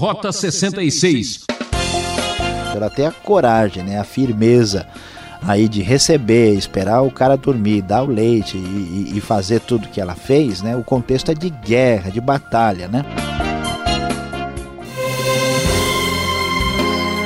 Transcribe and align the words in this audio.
Rota 0.00 0.32
66. 0.32 1.44
Ela 2.74 2.88
tem 2.88 3.04
a 3.04 3.12
coragem, 3.12 3.82
né, 3.82 4.00
a 4.00 4.04
firmeza 4.04 4.88
aí 5.42 5.68
de 5.68 5.82
receber, 5.82 6.54
esperar 6.54 7.02
o 7.02 7.10
cara 7.10 7.36
dormir, 7.36 7.82
dar 7.82 8.04
o 8.04 8.06
leite 8.06 8.56
e, 8.56 9.12
e 9.14 9.20
fazer 9.20 9.60
tudo 9.60 9.88
que 9.88 10.00
ela 10.00 10.14
fez, 10.14 10.62
né? 10.62 10.74
O 10.74 10.82
contexto 10.82 11.30
é 11.30 11.34
de 11.34 11.50
guerra, 11.50 12.10
de 12.10 12.18
batalha, 12.18 12.88
né? 12.88 13.04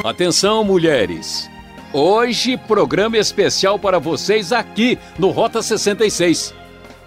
Atenção, 0.02 0.64
mulheres. 0.64 1.48
Hoje, 1.92 2.56
programa 2.56 3.16
especial 3.16 3.78
para 3.78 4.00
vocês 4.00 4.50
aqui 4.50 4.98
no 5.16 5.30
Rota 5.30 5.62
66. 5.62 6.52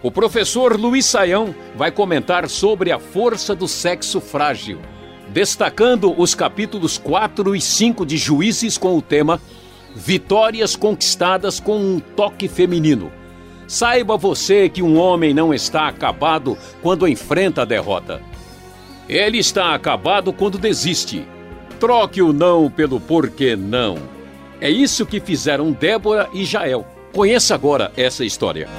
O 0.02 0.10
professor 0.10 0.80
Luiz 0.80 1.06
Saião 1.06 1.54
vai 1.76 1.92
comentar 1.92 2.48
sobre 2.48 2.90
a 2.90 3.00
força 3.00 3.54
do 3.54 3.68
sexo 3.68 4.22
frágil, 4.22 4.80
destacando 5.30 6.14
os 6.20 6.34
capítulos 6.34 6.98
4 6.98 7.56
e 7.56 7.62
5 7.62 8.06
de 8.06 8.18
Juízes 8.18 8.78
com 8.78 8.98
o 8.98 9.02
tema 9.02 9.42
Vitórias 9.96 10.76
conquistadas 10.76 11.60
com 11.60 11.78
um 11.78 12.00
toque 12.00 12.48
feminino. 12.48 13.12
Saiba 13.68 14.16
você 14.16 14.70
que 14.70 14.84
um 14.84 14.98
homem 14.98 15.34
não 15.34 15.54
está 15.54 15.88
acabado 15.88 16.58
quando 16.82 17.08
enfrenta 17.08 17.64
a 17.64 17.66
derrota. 17.66 18.22
Ele 19.10 19.40
está 19.40 19.74
acabado 19.74 20.32
quando 20.32 20.58
desiste. 20.58 21.26
Troque 21.80 22.22
o 22.22 22.32
não 22.32 22.70
pelo 22.70 23.00
porquê 23.00 23.56
não. 23.56 23.98
É 24.62 24.70
isso 24.70 25.06
que 25.06 25.20
fizeram 25.20 25.72
Débora 25.72 26.30
e 26.34 26.44
Jael. 26.44 26.86
Conheça 27.14 27.56
agora 27.56 27.92
essa 27.98 28.24
história. 28.24 28.70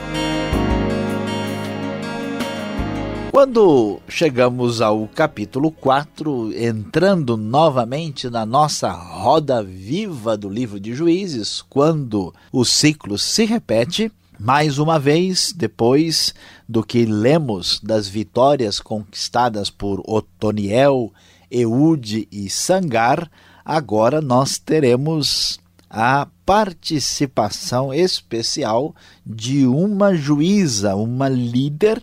Quando 3.38 4.00
chegamos 4.08 4.80
ao 4.80 5.06
capítulo 5.06 5.70
4, 5.70 6.52
entrando 6.60 7.36
novamente 7.36 8.28
na 8.28 8.44
nossa 8.44 8.90
roda 8.90 9.62
viva 9.62 10.36
do 10.36 10.48
livro 10.48 10.80
de 10.80 10.92
Juízes, 10.92 11.62
quando 11.70 12.34
o 12.50 12.64
ciclo 12.64 13.16
se 13.16 13.44
repete, 13.44 14.10
mais 14.40 14.80
uma 14.80 14.98
vez, 14.98 15.54
depois 15.56 16.34
do 16.68 16.82
que 16.82 17.06
lemos 17.06 17.78
das 17.80 18.08
vitórias 18.08 18.80
conquistadas 18.80 19.70
por 19.70 20.02
Otoniel, 20.04 21.12
Eude 21.48 22.26
e 22.32 22.50
Sangar, 22.50 23.30
agora 23.64 24.20
nós 24.20 24.58
teremos 24.58 25.60
a 25.88 26.26
participação 26.44 27.94
especial 27.94 28.92
de 29.24 29.64
uma 29.64 30.12
juíza, 30.12 30.96
uma 30.96 31.28
líder 31.28 32.02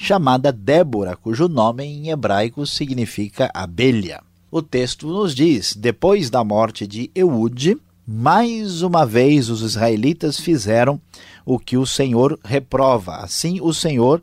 chamada 0.00 0.52
Débora, 0.52 1.16
cujo 1.16 1.48
nome 1.48 1.84
em 1.84 2.08
hebraico 2.08 2.64
significa 2.64 3.50
abelha. 3.52 4.22
O 4.48 4.62
texto 4.62 5.08
nos 5.08 5.34
diz: 5.34 5.74
depois 5.74 6.30
da 6.30 6.44
morte 6.44 6.86
de 6.86 7.10
Eude, 7.14 7.76
mais 8.06 8.82
uma 8.82 9.04
vez 9.04 9.50
os 9.50 9.60
israelitas 9.60 10.38
fizeram 10.38 11.00
o 11.44 11.58
que 11.58 11.76
o 11.76 11.84
Senhor 11.84 12.38
reprova. 12.44 13.16
Assim, 13.16 13.60
o 13.60 13.74
Senhor 13.74 14.22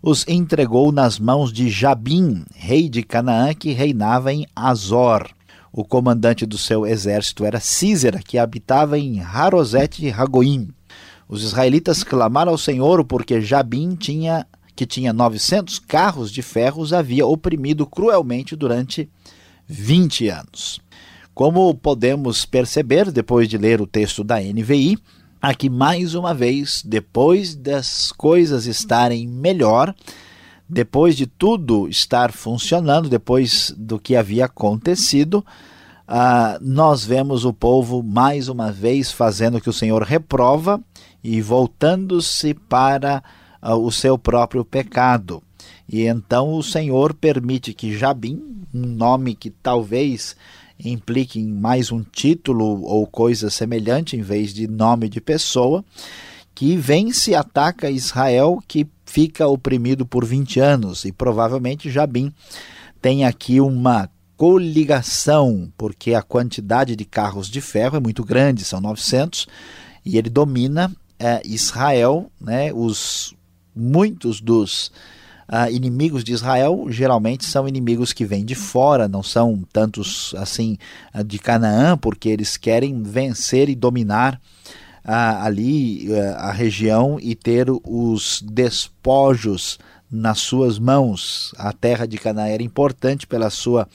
os 0.00 0.24
entregou 0.28 0.92
nas 0.92 1.18
mãos 1.18 1.52
de 1.52 1.68
Jabim, 1.68 2.44
rei 2.54 2.88
de 2.88 3.02
Canaã, 3.02 3.52
que 3.52 3.72
reinava 3.72 4.32
em 4.32 4.46
Azor. 4.54 5.28
O 5.72 5.84
comandante 5.84 6.46
do 6.46 6.56
seu 6.56 6.86
exército 6.86 7.44
era 7.44 7.58
Císera, 7.58 8.20
que 8.20 8.38
habitava 8.38 8.96
em 8.96 9.20
Harosete 9.20 10.08
Ragoim. 10.08 10.68
Os 11.28 11.42
israelitas 11.42 12.04
clamaram 12.04 12.52
ao 12.52 12.58
Senhor 12.58 13.04
porque 13.04 13.40
Jabim 13.40 13.96
tinha 13.96 14.46
que 14.76 14.86
tinha 14.86 15.12
900 15.12 15.78
carros 15.78 16.30
de 16.30 16.42
ferro, 16.42 16.82
os 16.82 16.92
havia 16.92 17.26
oprimido 17.26 17.86
cruelmente 17.86 18.54
durante 18.54 19.08
20 19.66 20.28
anos. 20.28 20.80
Como 21.34 21.74
podemos 21.74 22.44
perceber 22.44 23.10
depois 23.10 23.48
de 23.48 23.58
ler 23.58 23.80
o 23.80 23.86
texto 23.86 24.22
da 24.22 24.38
NVI, 24.38 24.98
aqui 25.40 25.70
mais 25.70 26.14
uma 26.14 26.34
vez, 26.34 26.82
depois 26.84 27.54
das 27.54 28.12
coisas 28.12 28.66
estarem 28.66 29.26
melhor, 29.26 29.94
depois 30.68 31.16
de 31.16 31.26
tudo 31.26 31.88
estar 31.88 32.32
funcionando, 32.32 33.08
depois 33.08 33.74
do 33.76 33.98
que 33.98 34.16
havia 34.16 34.46
acontecido, 34.46 35.44
uh, 36.08 36.58
nós 36.60 37.04
vemos 37.04 37.44
o 37.44 37.52
povo 37.52 38.02
mais 38.02 38.48
uma 38.48 38.72
vez 38.72 39.10
fazendo 39.10 39.58
o 39.58 39.60
que 39.60 39.70
o 39.70 39.74
Senhor 39.74 40.02
reprova 40.02 40.80
e 41.22 41.40
voltando-se 41.40 42.54
para 42.54 43.22
o 43.74 43.90
seu 43.90 44.16
próprio 44.16 44.64
pecado. 44.64 45.42
E 45.88 46.02
então 46.02 46.52
o 46.54 46.62
Senhor 46.62 47.14
permite 47.14 47.72
que 47.72 47.96
Jabim, 47.96 48.42
um 48.74 48.86
nome 48.86 49.34
que 49.34 49.50
talvez 49.50 50.36
implique 50.84 51.40
em 51.40 51.46
mais 51.46 51.90
um 51.90 52.02
título 52.02 52.82
ou 52.82 53.06
coisa 53.06 53.48
semelhante 53.50 54.16
em 54.16 54.22
vez 54.22 54.52
de 54.52 54.66
nome 54.66 55.08
de 55.08 55.20
pessoa, 55.20 55.84
que 56.54 56.76
vence 56.76 57.30
e 57.30 57.34
ataca 57.34 57.90
Israel, 57.90 58.62
que 58.66 58.86
fica 59.04 59.46
oprimido 59.46 60.04
por 60.04 60.24
20 60.24 60.60
anos. 60.60 61.04
E 61.04 61.12
provavelmente 61.12 61.90
Jabim 61.90 62.32
tem 63.00 63.24
aqui 63.24 63.60
uma 63.60 64.10
coligação, 64.36 65.72
porque 65.78 66.14
a 66.14 66.22
quantidade 66.22 66.94
de 66.94 67.04
carros 67.04 67.48
de 67.48 67.60
ferro 67.60 67.96
é 67.96 68.00
muito 68.00 68.24
grande, 68.24 68.64
são 68.64 68.80
900, 68.80 69.46
e 70.04 70.18
ele 70.18 70.28
domina 70.28 70.94
é, 71.18 71.40
Israel, 71.44 72.30
né, 72.40 72.72
os 72.72 73.35
muitos 73.76 74.40
dos 74.40 74.90
uh, 75.48 75.70
inimigos 75.70 76.24
de 76.24 76.32
Israel 76.32 76.86
geralmente 76.88 77.44
são 77.44 77.68
inimigos 77.68 78.12
que 78.12 78.24
vêm 78.24 78.44
de 78.44 78.54
fora, 78.54 79.08
não 79.08 79.22
são 79.22 79.62
tantos 79.72 80.34
assim 80.36 80.78
uh, 81.14 81.22
de 81.22 81.38
Canaã, 81.38 81.96
porque 81.96 82.28
eles 82.28 82.56
querem 82.56 83.02
vencer 83.02 83.68
e 83.68 83.74
dominar 83.74 84.40
uh, 85.04 85.42
ali 85.42 86.08
a 86.36 86.52
região 86.52 87.18
e 87.20 87.34
ter 87.34 87.66
os 87.84 88.42
despojos 88.42 89.78
nas 90.10 90.38
suas 90.38 90.78
mãos. 90.78 91.52
A 91.58 91.72
terra 91.72 92.06
de 92.06 92.16
Canaã 92.16 92.46
era 92.46 92.62
importante 92.62 93.26
pela 93.26 93.50
sua 93.50 93.88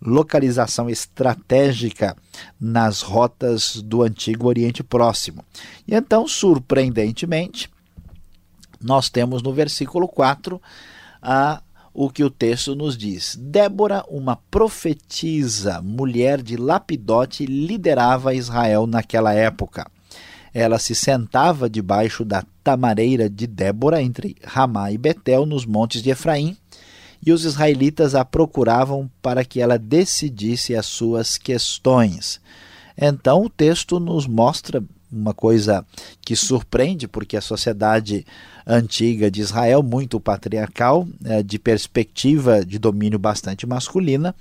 localização 0.00 0.88
estratégica 0.88 2.16
nas 2.60 3.02
rotas 3.02 3.82
do 3.82 4.02
antigo 4.02 4.46
Oriente 4.46 4.82
Próximo. 4.84 5.44
E 5.86 5.94
então, 5.94 6.28
surpreendentemente, 6.28 7.68
nós 8.80 9.08
temos 9.08 9.42
no 9.42 9.52
versículo 9.52 10.08
4 10.08 10.60
a, 11.22 11.62
o 11.92 12.10
que 12.10 12.22
o 12.22 12.30
texto 12.30 12.74
nos 12.74 12.96
diz. 12.96 13.36
Débora, 13.40 14.04
uma 14.08 14.36
profetisa, 14.36 15.80
mulher 15.80 16.42
de 16.42 16.56
Lapidote, 16.56 17.46
liderava 17.46 18.34
Israel 18.34 18.86
naquela 18.86 19.32
época. 19.32 19.86
Ela 20.52 20.78
se 20.78 20.94
sentava 20.94 21.68
debaixo 21.68 22.24
da 22.24 22.42
tamareira 22.64 23.28
de 23.28 23.46
Débora, 23.46 24.02
entre 24.02 24.36
Ramá 24.42 24.90
e 24.90 24.98
Betel, 24.98 25.44
nos 25.44 25.66
montes 25.66 26.02
de 26.02 26.10
Efraim, 26.10 26.56
e 27.24 27.32
os 27.32 27.44
israelitas 27.44 28.14
a 28.14 28.24
procuravam 28.24 29.10
para 29.20 29.44
que 29.44 29.60
ela 29.60 29.78
decidisse 29.78 30.74
as 30.74 30.86
suas 30.86 31.36
questões. 31.36 32.40
Então 32.96 33.42
o 33.42 33.50
texto 33.50 34.00
nos 34.00 34.26
mostra 34.26 34.82
uma 35.10 35.32
coisa 35.32 35.84
que 36.20 36.34
surpreende, 36.34 37.06
porque 37.06 37.36
a 37.36 37.40
sociedade 37.40 38.26
antiga 38.66 39.30
de 39.30 39.40
Israel, 39.40 39.82
muito 39.82 40.18
patriarcal, 40.18 41.06
é, 41.24 41.42
de 41.42 41.58
perspectiva 41.58 42.64
de 42.64 42.78
domínio 42.78 43.18
bastante 43.18 43.66
masculina, 43.66 44.34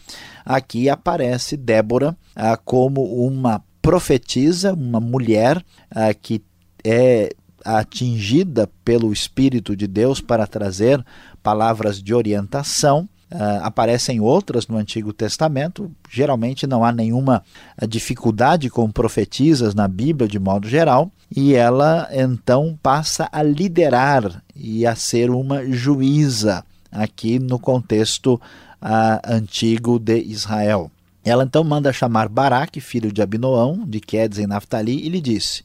aqui 0.44 0.90
aparece 0.90 1.56
Débora 1.56 2.18
ah, 2.36 2.58
como 2.58 3.04
uma 3.26 3.64
profetisa, 3.82 4.74
uma 4.74 5.00
mulher 5.00 5.64
ah, 5.92 6.14
que 6.14 6.42
é 6.84 7.30
atingida 7.64 8.70
pelo 8.84 9.12
Espírito 9.12 9.76
de 9.76 9.88
Deus 9.88 10.22
para 10.22 10.46
trazer 10.46 11.04
palavras 11.42 12.02
de 12.02 12.14
orientação 12.14 13.08
Uh, 13.32 13.64
aparecem 13.64 14.20
outras 14.20 14.68
no 14.68 14.78
Antigo 14.78 15.12
Testamento. 15.12 15.92
Geralmente 16.10 16.68
não 16.68 16.86
há 16.86 16.92
nenhuma 16.92 17.44
ah, 17.76 17.86
dificuldade 17.86 18.70
com 18.70 18.90
profetisas 18.92 19.74
na 19.74 19.88
Bíblia 19.88 20.28
de 20.28 20.38
modo 20.38 20.70
geral, 20.70 21.12
e 21.36 21.56
ela 21.56 22.08
então 22.12 22.78
passa 22.84 23.28
a 23.32 23.42
liderar 23.42 24.44
e 24.56 24.86
a 24.86 24.96
ser 24.96 25.32
uma 25.32 25.66
juíza 25.66 26.64
aqui 26.92 27.40
no 27.40 27.58
contexto 27.60 28.36
uh, 28.36 29.20
antigo 29.26 30.00
de 30.00 30.20
Israel. 30.20 30.92
Ela 31.24 31.44
então 31.44 31.64
manda 31.64 31.92
chamar 31.92 32.30
Baraque, 32.30 32.80
filho 32.80 33.12
de 33.12 33.22
Abinoão, 33.22 33.84
de 33.86 34.00
Quedes 34.00 34.38
em 34.38 34.46
Naftali, 34.46 35.04
e 35.04 35.10
lhe 35.10 35.20
disse: 35.20 35.64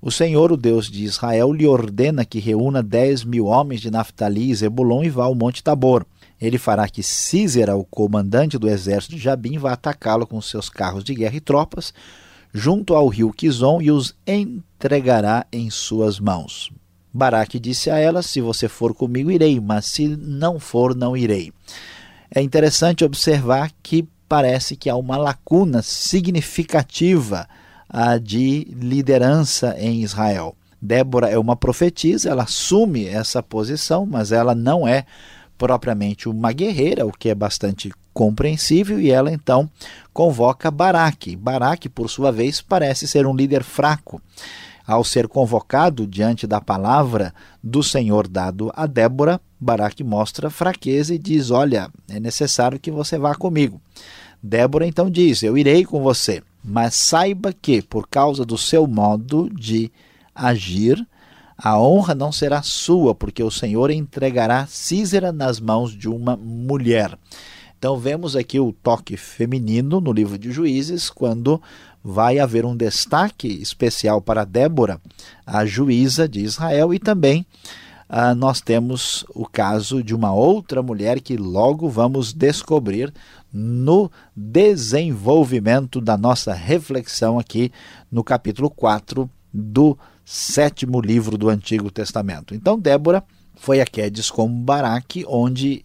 O 0.00 0.10
Senhor, 0.10 0.52
o 0.52 0.56
Deus 0.56 0.90
de 0.90 1.04
Israel, 1.04 1.52
lhe 1.52 1.66
ordena 1.66 2.24
que 2.24 2.38
reúna 2.38 2.82
dez 2.82 3.24
mil 3.24 3.46
homens 3.46 3.80
de 3.80 3.90
Naftali 3.90 4.50
e 4.50 4.54
Zebulon 4.54 5.04
e 5.04 5.10
vá 5.10 5.24
ao 5.24 5.34
Monte 5.34 5.62
Tabor 5.62 6.06
ele 6.40 6.58
fará 6.58 6.88
que 6.88 7.02
Císera, 7.02 7.76
o 7.76 7.84
comandante 7.84 8.58
do 8.58 8.68
exército 8.68 9.16
de 9.16 9.22
Jabim, 9.22 9.58
vá 9.58 9.72
atacá-lo 9.72 10.26
com 10.26 10.40
seus 10.40 10.68
carros 10.68 11.02
de 11.02 11.14
guerra 11.14 11.36
e 11.36 11.40
tropas, 11.40 11.94
junto 12.52 12.94
ao 12.94 13.08
rio 13.08 13.32
Quizon, 13.32 13.80
e 13.80 13.90
os 13.90 14.14
entregará 14.26 15.46
em 15.50 15.70
suas 15.70 16.20
mãos. 16.20 16.70
Baraque 17.12 17.58
disse 17.58 17.88
a 17.88 17.98
ela: 17.98 18.22
Se 18.22 18.40
você 18.42 18.68
for 18.68 18.94
comigo, 18.94 19.30
irei, 19.30 19.58
mas 19.58 19.86
se 19.86 20.08
não 20.08 20.60
for, 20.60 20.94
não 20.94 21.16
irei. 21.16 21.52
É 22.30 22.42
interessante 22.42 23.04
observar 23.04 23.72
que 23.82 24.06
parece 24.28 24.76
que 24.76 24.90
há 24.90 24.96
uma 24.96 25.16
lacuna 25.16 25.80
significativa 25.80 27.48
uh, 27.92 28.18
de 28.20 28.66
liderança 28.78 29.74
em 29.78 30.02
Israel. 30.02 30.56
Débora 30.80 31.28
é 31.28 31.38
uma 31.38 31.56
profetisa, 31.56 32.30
ela 32.30 32.44
assume 32.44 33.06
essa 33.06 33.42
posição, 33.42 34.06
mas 34.06 34.30
ela 34.30 34.54
não 34.54 34.86
é 34.86 35.04
propriamente 35.56 36.28
uma 36.28 36.52
guerreira, 36.52 37.06
o 37.06 37.12
que 37.12 37.28
é 37.28 37.34
bastante 37.34 37.90
compreensível, 38.12 39.00
e 39.00 39.10
ela 39.10 39.32
então 39.32 39.68
convoca 40.12 40.70
Baraque. 40.70 41.34
Baraque, 41.34 41.88
por 41.88 42.08
sua 42.08 42.30
vez, 42.30 42.60
parece 42.60 43.06
ser 43.06 43.26
um 43.26 43.34
líder 43.34 43.62
fraco. 43.62 44.20
Ao 44.86 45.02
ser 45.02 45.26
convocado 45.26 46.06
diante 46.06 46.46
da 46.46 46.60
palavra 46.60 47.34
do 47.62 47.82
Senhor 47.82 48.28
dado 48.28 48.70
a 48.74 48.86
Débora, 48.86 49.40
Baraque 49.58 50.04
mostra 50.04 50.48
fraqueza 50.48 51.12
e 51.14 51.18
diz: 51.18 51.50
Olha, 51.50 51.90
é 52.08 52.20
necessário 52.20 52.78
que 52.78 52.90
você 52.90 53.18
vá 53.18 53.34
comigo. 53.34 53.80
Débora 54.40 54.86
então 54.86 55.10
diz: 55.10 55.42
Eu 55.42 55.58
irei 55.58 55.84
com 55.84 56.00
você, 56.00 56.40
mas 56.66 56.96
saiba 56.96 57.52
que, 57.52 57.80
por 57.80 58.08
causa 58.08 58.44
do 58.44 58.58
seu 58.58 58.86
modo 58.88 59.48
de 59.50 59.90
agir, 60.34 61.06
a 61.56 61.78
honra 61.80 62.14
não 62.14 62.32
será 62.32 62.60
sua, 62.60 63.14
porque 63.14 63.42
o 63.42 63.50
Senhor 63.50 63.90
entregará 63.90 64.66
Císera 64.66 65.32
nas 65.32 65.60
mãos 65.60 65.96
de 65.96 66.08
uma 66.08 66.36
mulher. 66.36 67.16
Então 67.78 67.96
vemos 67.96 68.34
aqui 68.34 68.58
o 68.58 68.72
toque 68.72 69.16
feminino 69.16 70.00
no 70.00 70.12
livro 70.12 70.36
de 70.36 70.50
Juízes, 70.50 71.08
quando 71.08 71.62
vai 72.02 72.38
haver 72.38 72.64
um 72.64 72.76
destaque 72.76 73.48
especial 73.48 74.20
para 74.20 74.44
Débora, 74.44 75.00
a 75.46 75.64
juíza 75.64 76.28
de 76.28 76.40
Israel, 76.40 76.92
e 76.92 76.98
também 76.98 77.46
ah, 78.08 78.34
nós 78.34 78.60
temos 78.60 79.24
o 79.34 79.46
caso 79.46 80.02
de 80.02 80.14
uma 80.14 80.32
outra 80.32 80.82
mulher 80.82 81.20
que 81.20 81.36
logo 81.36 81.88
vamos 81.88 82.32
descobrir 82.32 83.12
no 83.58 84.10
desenvolvimento 84.36 85.98
da 85.98 86.18
nossa 86.18 86.52
reflexão 86.52 87.38
aqui 87.38 87.72
no 88.12 88.22
capítulo 88.22 88.68
4 88.68 89.30
do 89.50 89.96
sétimo 90.22 91.00
livro 91.00 91.38
do 91.38 91.48
Antigo 91.48 91.90
Testamento. 91.90 92.54
Então, 92.54 92.78
Débora 92.78 93.24
foi 93.54 93.80
a 93.80 93.86
Quedes 93.86 94.30
com 94.30 94.46
Baraque, 94.46 95.24
onde 95.26 95.82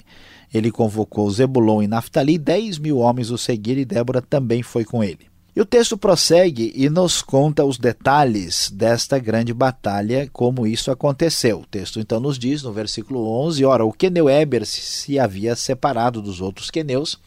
ele 0.54 0.70
convocou 0.70 1.32
Zebulon 1.32 1.82
e 1.82 1.88
Naftali, 1.88 2.38
10 2.38 2.78
mil 2.78 2.98
homens 2.98 3.32
o 3.32 3.38
seguiram 3.38 3.82
e 3.82 3.86
Débora 3.86 4.22
também 4.22 4.62
foi 4.62 4.84
com 4.84 5.02
ele. 5.02 5.32
E 5.54 5.60
o 5.60 5.66
texto 5.66 5.98
prossegue 5.98 6.72
e 6.76 6.90
nos 6.90 7.22
conta 7.22 7.66
os 7.66 7.78
detalhes 7.78 8.72
desta 8.74 9.20
grande 9.20 9.54
batalha, 9.54 10.30
como 10.32 10.66
isso 10.66 10.90
aconteceu. 10.90 11.60
O 11.60 11.66
texto 11.66 12.00
então 12.00 12.22
nos 12.22 12.40
diz, 12.40 12.64
no 12.64 12.72
versículo 12.72 13.28
11, 13.46 13.66
ora, 13.66 13.84
o 13.84 13.92
queneu 13.92 14.30
Eber 14.30 14.66
se 14.66 15.20
havia 15.20 15.54
separado 15.56 16.22
dos 16.22 16.40
outros 16.40 16.72
queneus, 16.72 17.20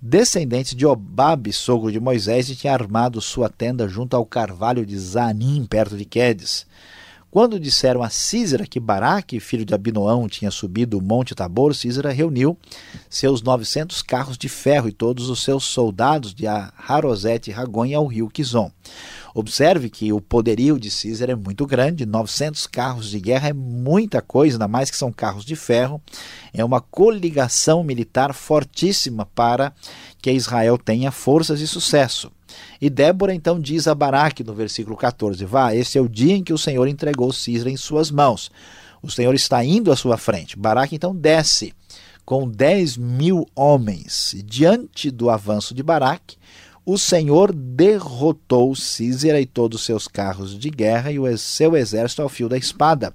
descendente 0.00 0.76
de 0.76 0.86
Obabe, 0.86 1.52
sogro 1.52 1.90
de 1.90 1.98
Moisés, 1.98 2.48
e 2.48 2.56
tinha 2.56 2.72
armado 2.72 3.20
sua 3.20 3.48
tenda 3.48 3.88
junto 3.88 4.16
ao 4.16 4.24
carvalho 4.24 4.86
de 4.86 4.98
Zanim, 4.98 5.64
perto 5.66 5.96
de 5.96 6.04
Quedes. 6.04 6.66
Quando 7.30 7.60
disseram 7.60 8.02
a 8.02 8.08
Císera 8.08 8.66
que 8.66 8.80
Baraque, 8.80 9.38
filho 9.38 9.64
de 9.64 9.74
Abinoão, 9.74 10.26
tinha 10.26 10.50
subido 10.50 10.98
o 10.98 11.02
monte 11.02 11.34
Tabor, 11.34 11.74
Císera 11.74 12.10
reuniu 12.10 12.56
seus 13.10 13.42
novecentos 13.42 14.00
carros 14.00 14.38
de 14.38 14.48
ferro 14.48 14.88
e 14.88 14.92
todos 14.92 15.28
os 15.28 15.42
seus 15.42 15.64
soldados 15.64 16.32
de 16.32 16.46
Harosete 16.46 17.50
e 17.50 17.52
Ragonha 17.52 17.98
ao 17.98 18.06
rio 18.06 18.30
Quizon. 18.30 18.72
Observe 19.34 19.90
que 19.90 20.12
o 20.12 20.20
poderio 20.20 20.78
de 20.78 20.90
Císera 20.90 21.32
é 21.32 21.36
muito 21.36 21.66
grande, 21.66 22.06
900 22.06 22.66
carros 22.66 23.10
de 23.10 23.20
guerra 23.20 23.48
é 23.48 23.52
muita 23.52 24.20
coisa, 24.20 24.56
ainda 24.56 24.68
mais 24.68 24.90
que 24.90 24.96
são 24.96 25.12
carros 25.12 25.44
de 25.44 25.54
ferro. 25.54 26.00
É 26.52 26.64
uma 26.64 26.80
coligação 26.80 27.84
militar 27.84 28.32
fortíssima 28.34 29.26
para 29.26 29.72
que 30.20 30.32
Israel 30.32 30.78
tenha 30.78 31.10
forças 31.10 31.60
e 31.60 31.66
sucesso. 31.66 32.32
E 32.80 32.88
Débora 32.88 33.34
então 33.34 33.60
diz 33.60 33.86
a 33.86 33.94
Baraque 33.94 34.42
no 34.42 34.54
versículo 34.54 34.96
14: 34.96 35.44
Vá, 35.44 35.74
esse 35.74 35.98
é 35.98 36.00
o 36.00 36.08
dia 36.08 36.34
em 36.34 36.42
que 36.42 36.52
o 36.52 36.58
Senhor 36.58 36.86
entregou 36.88 37.32
Cisra 37.32 37.70
em 37.70 37.76
suas 37.76 38.10
mãos. 38.10 38.50
O 39.02 39.10
Senhor 39.10 39.34
está 39.34 39.64
indo 39.64 39.92
à 39.92 39.96
sua 39.96 40.16
frente. 40.16 40.58
Baraque 40.58 40.96
então 40.96 41.14
desce 41.14 41.72
com 42.24 42.48
10 42.48 42.96
mil 42.96 43.46
homens. 43.54 44.34
Diante 44.44 45.10
do 45.10 45.30
avanço 45.30 45.74
de 45.74 45.82
Baraque, 45.82 46.36
o 46.88 46.96
Senhor 46.96 47.52
derrotou 47.52 48.74
Císera 48.74 49.38
e 49.38 49.44
todos 49.44 49.80
os 49.80 49.84
seus 49.84 50.08
carros 50.08 50.58
de 50.58 50.70
guerra 50.70 51.12
e 51.12 51.18
o 51.18 51.36
seu 51.36 51.76
exército 51.76 52.22
ao 52.22 52.30
fio 52.30 52.48
da 52.48 52.56
espada. 52.56 53.12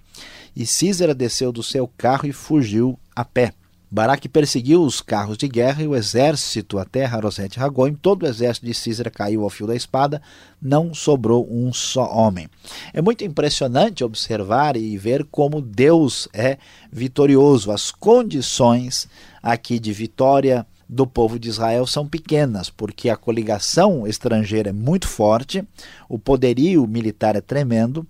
E 0.55 0.63
Císera 0.63 1.15
desceu 1.15 1.51
do 1.51 1.63
seu 1.63 1.89
carro 1.97 2.27
e 2.27 2.31
fugiu 2.31 2.99
a 3.15 3.25
pé. 3.25 3.51
Baraque 3.89 4.29
perseguiu 4.29 4.83
os 4.83 5.01
carros 5.01 5.39
de 5.39 5.47
guerra 5.47 5.81
e 5.81 5.87
o 5.87 5.95
exército 5.95 6.77
até 6.77 7.03
Harosete 7.03 7.57
Ragoim. 7.57 7.95
Todo 7.95 8.23
o 8.23 8.27
exército 8.27 8.67
de 8.67 8.75
Císera 8.75 9.09
caiu 9.09 9.43
ao 9.43 9.49
fio 9.49 9.65
da 9.65 9.75
espada, 9.75 10.21
não 10.61 10.93
sobrou 10.93 11.47
um 11.49 11.73
só 11.73 12.11
homem. 12.11 12.47
É 12.93 13.01
muito 13.01 13.23
impressionante 13.23 14.03
observar 14.03 14.77
e 14.77 14.95
ver 14.99 15.25
como 15.31 15.59
Deus 15.59 16.27
é 16.31 16.59
vitorioso. 16.91 17.71
As 17.71 17.89
condições 17.89 19.07
aqui 19.41 19.79
de 19.79 19.91
vitória 19.91 20.63
do 20.93 21.07
povo 21.07 21.39
de 21.39 21.49
Israel 21.49 21.87
são 21.87 22.07
pequenas, 22.07 22.69
porque 22.69 23.09
a 23.09 23.17
coligação 23.17 24.05
estrangeira 24.05 24.69
é 24.69 24.73
muito 24.73 25.07
forte, 25.07 25.67
o 26.07 26.19
poderio 26.19 26.85
militar 26.85 27.35
é 27.35 27.41
tremendo. 27.41 28.05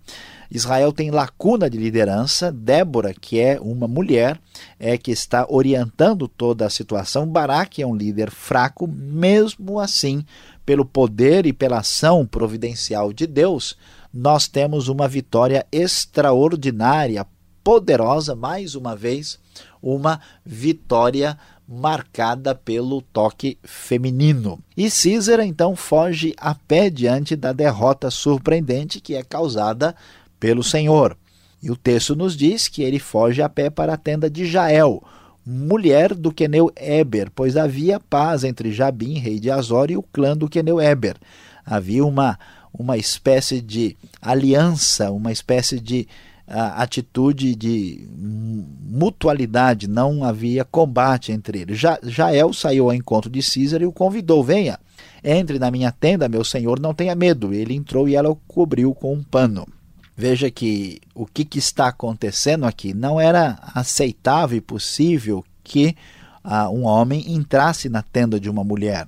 Israel 0.51 0.91
tem 0.91 1.09
lacuna 1.09 1.69
de 1.69 1.77
liderança. 1.77 2.51
Débora, 2.51 3.13
que 3.13 3.39
é 3.39 3.57
uma 3.59 3.87
mulher, 3.87 4.39
é 4.77 4.97
que 4.97 5.11
está 5.11 5.47
orientando 5.49 6.27
toda 6.27 6.65
a 6.65 6.69
situação. 6.69 7.25
Baraque 7.25 7.81
é 7.81 7.87
um 7.87 7.95
líder 7.95 8.29
fraco, 8.29 8.85
mesmo 8.85 9.79
assim, 9.79 10.23
pelo 10.65 10.85
poder 10.85 11.45
e 11.45 11.53
pela 11.53 11.79
ação 11.79 12.25
providencial 12.25 13.13
de 13.13 13.25
Deus, 13.25 13.77
nós 14.13 14.47
temos 14.47 14.89
uma 14.89 15.07
vitória 15.07 15.65
extraordinária, 15.71 17.25
poderosa, 17.63 18.35
mais 18.35 18.75
uma 18.75 18.95
vez, 18.95 19.39
uma 19.81 20.19
vitória 20.45 21.37
marcada 21.73 22.53
pelo 22.53 23.01
toque 23.01 23.57
feminino. 23.63 24.59
E 24.77 24.89
Císera 24.89 25.43
então 25.43 25.75
foge 25.75 26.33
a 26.37 26.53
pé 26.53 26.89
diante 26.89 27.35
da 27.35 27.51
derrota 27.51 28.11
surpreendente 28.11 28.99
que 28.99 29.15
é 29.15 29.23
causada 29.23 29.95
pelo 30.39 30.63
Senhor. 30.63 31.17
E 31.61 31.71
o 31.71 31.75
texto 31.75 32.15
nos 32.15 32.37
diz 32.37 32.67
que 32.67 32.83
ele 32.83 32.99
foge 32.99 33.41
a 33.41 33.49
pé 33.49 33.69
para 33.69 33.93
a 33.93 33.97
tenda 33.97 34.29
de 34.29 34.45
Jael, 34.45 35.01
mulher 35.45 36.13
do 36.13 36.31
queneu 36.31 36.71
Eber, 36.75 37.31
pois 37.33 37.57
havia 37.57 37.99
paz 37.99 38.43
entre 38.43 38.71
Jabim, 38.71 39.17
rei 39.17 39.39
de 39.39 39.49
Azor, 39.49 39.89
e 39.89 39.97
o 39.97 40.03
clã 40.03 40.37
do 40.37 40.49
queneu 40.49 40.79
Eber. 40.79 41.15
Havia 41.65 42.05
uma, 42.05 42.37
uma 42.73 42.97
espécie 42.97 43.61
de 43.61 43.97
aliança, 44.21 45.09
uma 45.11 45.31
espécie 45.31 45.79
de 45.79 46.07
atitude 46.53 47.55
de 47.55 48.07
mutualidade, 48.13 49.87
não 49.87 50.23
havia 50.23 50.63
combate 50.63 51.31
entre 51.31 51.61
eles. 51.61 51.79
Já, 51.79 51.97
Jael 52.03 52.53
saiu 52.53 52.85
ao 52.85 52.93
encontro 52.93 53.29
de 53.29 53.41
Císara 53.41 53.83
e 53.83 53.87
o 53.87 53.91
convidou: 53.91 54.43
Venha, 54.43 54.79
entre 55.23 55.57
na 55.57 55.71
minha 55.71 55.91
tenda, 55.91 56.29
meu 56.29 56.43
senhor, 56.43 56.79
não 56.79 56.93
tenha 56.93 57.15
medo. 57.15 57.53
Ele 57.53 57.73
entrou 57.73 58.07
e 58.07 58.15
ela 58.15 58.29
o 58.29 58.35
cobriu 58.35 58.93
com 58.93 59.13
um 59.13 59.23
pano. 59.23 59.67
Veja 60.15 60.51
que 60.51 61.01
o 61.15 61.25
que, 61.25 61.43
que 61.43 61.57
está 61.57 61.87
acontecendo 61.87 62.65
aqui 62.65 62.93
não 62.93 63.19
era 63.19 63.57
aceitável 63.73 64.57
e 64.57 64.61
possível 64.61 65.43
que 65.63 65.95
ah, 66.43 66.69
um 66.69 66.83
homem 66.83 67.33
entrasse 67.33 67.89
na 67.89 68.03
tenda 68.03 68.39
de 68.39 68.49
uma 68.49 68.63
mulher. 68.63 69.07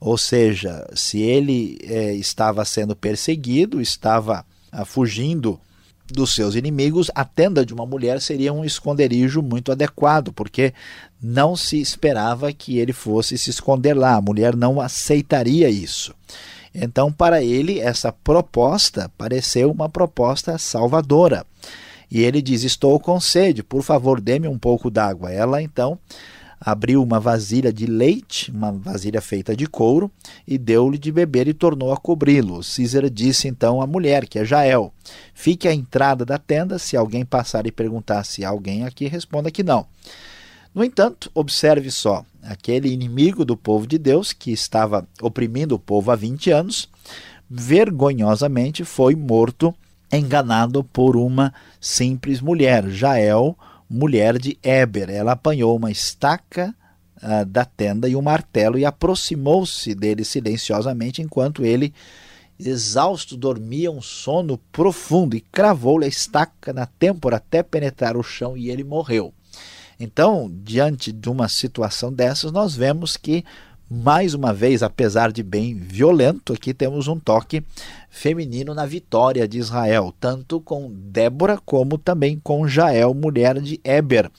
Ou 0.00 0.16
seja, 0.16 0.88
se 0.94 1.20
ele 1.20 1.76
eh, 1.82 2.14
estava 2.14 2.64
sendo 2.64 2.96
perseguido, 2.96 3.80
estava 3.80 4.44
ah, 4.72 4.84
fugindo 4.84 5.60
dos 6.12 6.34
seus 6.34 6.54
inimigos, 6.54 7.10
a 7.14 7.24
tenda 7.24 7.64
de 7.64 7.74
uma 7.74 7.86
mulher 7.86 8.20
seria 8.20 8.52
um 8.52 8.64
esconderijo 8.64 9.42
muito 9.42 9.70
adequado, 9.70 10.32
porque 10.32 10.72
não 11.20 11.54
se 11.54 11.80
esperava 11.80 12.52
que 12.52 12.78
ele 12.78 12.92
fosse 12.92 13.36
se 13.36 13.50
esconder 13.50 13.94
lá, 13.94 14.14
a 14.14 14.20
mulher 14.20 14.56
não 14.56 14.80
aceitaria 14.80 15.68
isso. 15.68 16.14
Então, 16.74 17.12
para 17.12 17.42
ele, 17.42 17.80
essa 17.80 18.12
proposta 18.12 19.10
pareceu 19.16 19.70
uma 19.70 19.88
proposta 19.88 20.58
salvadora. 20.58 21.44
E 22.10 22.20
ele 22.20 22.40
diz: 22.40 22.62
Estou 22.62 22.98
com 23.00 23.20
sede, 23.20 23.62
por 23.62 23.82
favor, 23.82 24.20
dê-me 24.20 24.48
um 24.48 24.58
pouco 24.58 24.90
d'água. 24.90 25.32
Ela 25.32 25.60
então 25.60 25.98
abriu 26.60 27.02
uma 27.02 27.20
vasilha 27.20 27.72
de 27.72 27.86
leite, 27.86 28.50
uma 28.50 28.72
vasilha 28.72 29.20
feita 29.20 29.56
de 29.56 29.66
couro, 29.66 30.10
e 30.46 30.58
deu-lhe 30.58 30.98
de 30.98 31.12
beber 31.12 31.48
e 31.48 31.54
tornou 31.54 31.92
a 31.92 31.96
cobri-lo. 31.96 32.62
Císera 32.62 33.10
disse 33.10 33.48
então 33.48 33.80
à 33.80 33.86
mulher, 33.86 34.26
que 34.26 34.38
é 34.38 34.44
Jael: 34.44 34.92
Fique 35.34 35.68
à 35.68 35.74
entrada 35.74 36.24
da 36.24 36.38
tenda, 36.38 36.78
se 36.78 36.96
alguém 36.96 37.24
passar 37.24 37.66
e 37.66 37.72
perguntar 37.72 38.24
se 38.24 38.44
há 38.44 38.48
alguém 38.48 38.84
aqui, 38.84 39.06
responda 39.06 39.50
que 39.50 39.62
não. 39.62 39.86
No 40.74 40.84
entanto, 40.84 41.30
observe 41.34 41.90
só: 41.90 42.24
aquele 42.42 42.88
inimigo 42.88 43.44
do 43.44 43.56
povo 43.56 43.86
de 43.86 43.98
Deus, 43.98 44.32
que 44.32 44.50
estava 44.50 45.06
oprimindo 45.20 45.74
o 45.74 45.78
povo 45.78 46.10
há 46.10 46.16
20 46.16 46.50
anos, 46.50 46.88
vergonhosamente 47.48 48.84
foi 48.84 49.14
morto, 49.14 49.74
enganado 50.12 50.82
por 50.82 51.16
uma 51.16 51.52
simples 51.80 52.40
mulher, 52.40 52.88
Jael 52.88 53.56
mulher 53.88 54.38
de 54.38 54.58
Eber. 54.62 55.10
Ela 55.10 55.32
apanhou 55.32 55.76
uma 55.76 55.90
estaca 55.90 56.74
uh, 57.22 57.44
da 57.46 57.64
tenda 57.64 58.08
e 58.08 58.16
um 58.16 58.22
martelo 58.22 58.78
e 58.78 58.84
aproximou-se 58.84 59.94
dele 59.94 60.24
silenciosamente 60.24 61.22
enquanto 61.22 61.64
ele, 61.64 61.94
exausto, 62.58 63.36
dormia 63.36 63.90
um 63.90 64.02
sono 64.02 64.58
profundo 64.70 65.36
e 65.36 65.40
cravou-lhe 65.40 66.04
a 66.04 66.08
estaca 66.08 66.72
na 66.72 66.86
têmpora 66.86 67.36
até 67.36 67.62
penetrar 67.62 68.16
o 68.16 68.22
chão 68.22 68.56
e 68.56 68.70
ele 68.70 68.84
morreu. 68.84 69.32
Então, 70.00 70.48
diante 70.62 71.10
de 71.10 71.28
uma 71.28 71.48
situação 71.48 72.12
dessas, 72.12 72.52
nós 72.52 72.76
vemos 72.76 73.16
que 73.16 73.44
mais 73.90 74.34
uma 74.34 74.52
vez, 74.52 74.82
apesar 74.82 75.32
de 75.32 75.42
bem 75.42 75.74
violento, 75.74 76.52
aqui 76.52 76.74
temos 76.74 77.08
um 77.08 77.18
toque 77.18 77.64
feminino 78.10 78.74
na 78.74 78.84
vitória 78.84 79.48
de 79.48 79.58
Israel, 79.58 80.14
tanto 80.20 80.60
com 80.60 80.92
Débora 80.92 81.58
como 81.64 81.96
também 81.96 82.38
com 82.38 82.68
Jael, 82.68 83.14
mulher 83.14 83.60
de 83.60 83.80
Eber, 83.82 84.30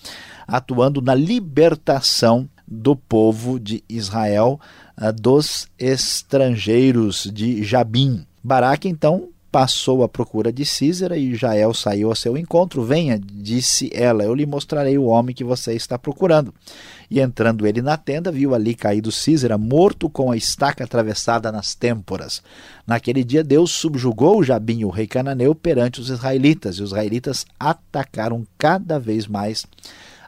atuando 0.48 1.01
na 1.01 1.15
libertação 1.15 2.48
do 2.68 2.96
povo 2.96 3.60
de 3.60 3.84
Israel 3.89 4.60
ah, 4.96 5.12
dos 5.12 5.68
estrangeiros 5.79 7.29
de 7.34 7.63
Jabim. 7.63 8.25
Baraque 8.44 8.88
então 8.88 9.29
passou 9.51 10.03
à 10.03 10.10
procura 10.10 10.51
de 10.51 10.65
Císera 10.65 11.18
e 11.18 11.36
Jael 11.36 11.74
saiu 11.74 12.10
ao 12.10 12.15
seu 12.15 12.38
encontro. 12.38 12.84
Venha, 12.84 13.20
disse 13.20 13.89
ela, 13.94 14.24
eu 14.24 14.34
lhe 14.34 14.46
mostrarei 14.46 14.98
o 14.98 15.06
homem 15.06 15.36
que 15.36 15.44
você 15.44 15.74
está 15.74 15.98
procurando. 15.98 16.53
E 17.10 17.20
entrando 17.20 17.65
ele 17.65 17.82
na 17.82 17.98
tenda, 17.98 18.32
viu 18.32 18.53
ali 18.53 18.75
caído 18.75 19.12
Císera, 19.12 19.58
morto 19.58 20.10
com 20.10 20.32
a 20.32 20.38
estaca 20.38 20.84
atravessada 20.84 21.51
nas 21.51 21.74
têmporas. 21.74 22.44
Naquele 22.86 23.24
dia, 23.24 23.44
Deus 23.44 23.72
subjugou 23.72 24.44
Jabim, 24.44 24.84
o 24.84 24.89
rei 24.89 25.08
cananeu, 25.08 25.56
perante 25.56 26.00
os 26.00 26.10
israelitas, 26.10 26.75
e 26.75 26.84
os 26.84 26.89
israelitas 26.89 27.46
atacaram 27.60 28.46
cada 28.58 29.00
vez 29.00 29.25
mais 29.25 29.65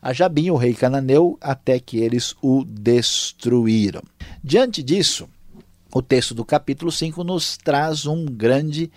a 0.02 0.14
Jabim, 0.14 0.50
o 0.50 0.56
rei 0.56 0.74
cananeu, 0.74 1.38
até 1.40 1.80
que 1.80 2.00
eles 2.00 2.36
o 2.42 2.64
destruíram. 2.66 4.02
Diante 4.44 4.82
disso, 4.82 5.30
o 5.94 6.02
texto 6.02 6.34
do 6.34 6.46
capítulo 6.46 6.92
5 6.92 7.24
nos 7.24 7.58
traz 7.58 8.06
um 8.06 8.26
grande 8.26 8.92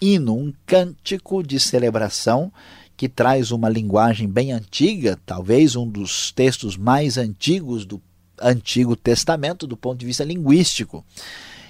hino, 0.00 0.36
um 0.36 0.52
cântico 0.66 1.42
de 1.42 1.60
celebração 1.60 2.52
que 2.96 3.08
traz 3.08 3.50
uma 3.50 3.68
linguagem 3.68 4.28
bem 4.28 4.52
antiga, 4.52 5.18
talvez 5.24 5.76
um 5.76 5.88
dos 5.88 6.32
textos 6.32 6.76
mais 6.76 7.16
antigos 7.16 7.84
do 7.84 8.00
Antigo 8.40 8.96
Testamento 8.96 9.66
do 9.66 9.76
ponto 9.76 10.00
de 10.00 10.06
vista 10.06 10.24
linguístico. 10.24 11.04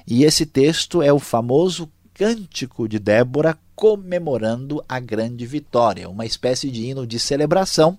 E 0.06 0.24
esse 0.24 0.46
texto 0.46 1.02
é 1.02 1.12
o 1.12 1.18
famoso 1.18 1.90
Cântico 2.14 2.86
de 2.86 2.98
Débora 2.98 3.58
comemorando 3.74 4.84
a 4.88 5.00
grande 5.00 5.46
vitória, 5.46 6.08
uma 6.08 6.26
espécie 6.26 6.70
de 6.70 6.84
hino 6.86 7.06
de 7.06 7.18
celebração 7.18 7.98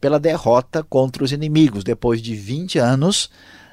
pela 0.00 0.18
derrota 0.18 0.82
contra 0.82 1.22
os 1.22 1.32
inimigos. 1.32 1.84
Depois 1.84 2.22
de 2.22 2.34
20 2.34 2.78
anos, 2.78 3.30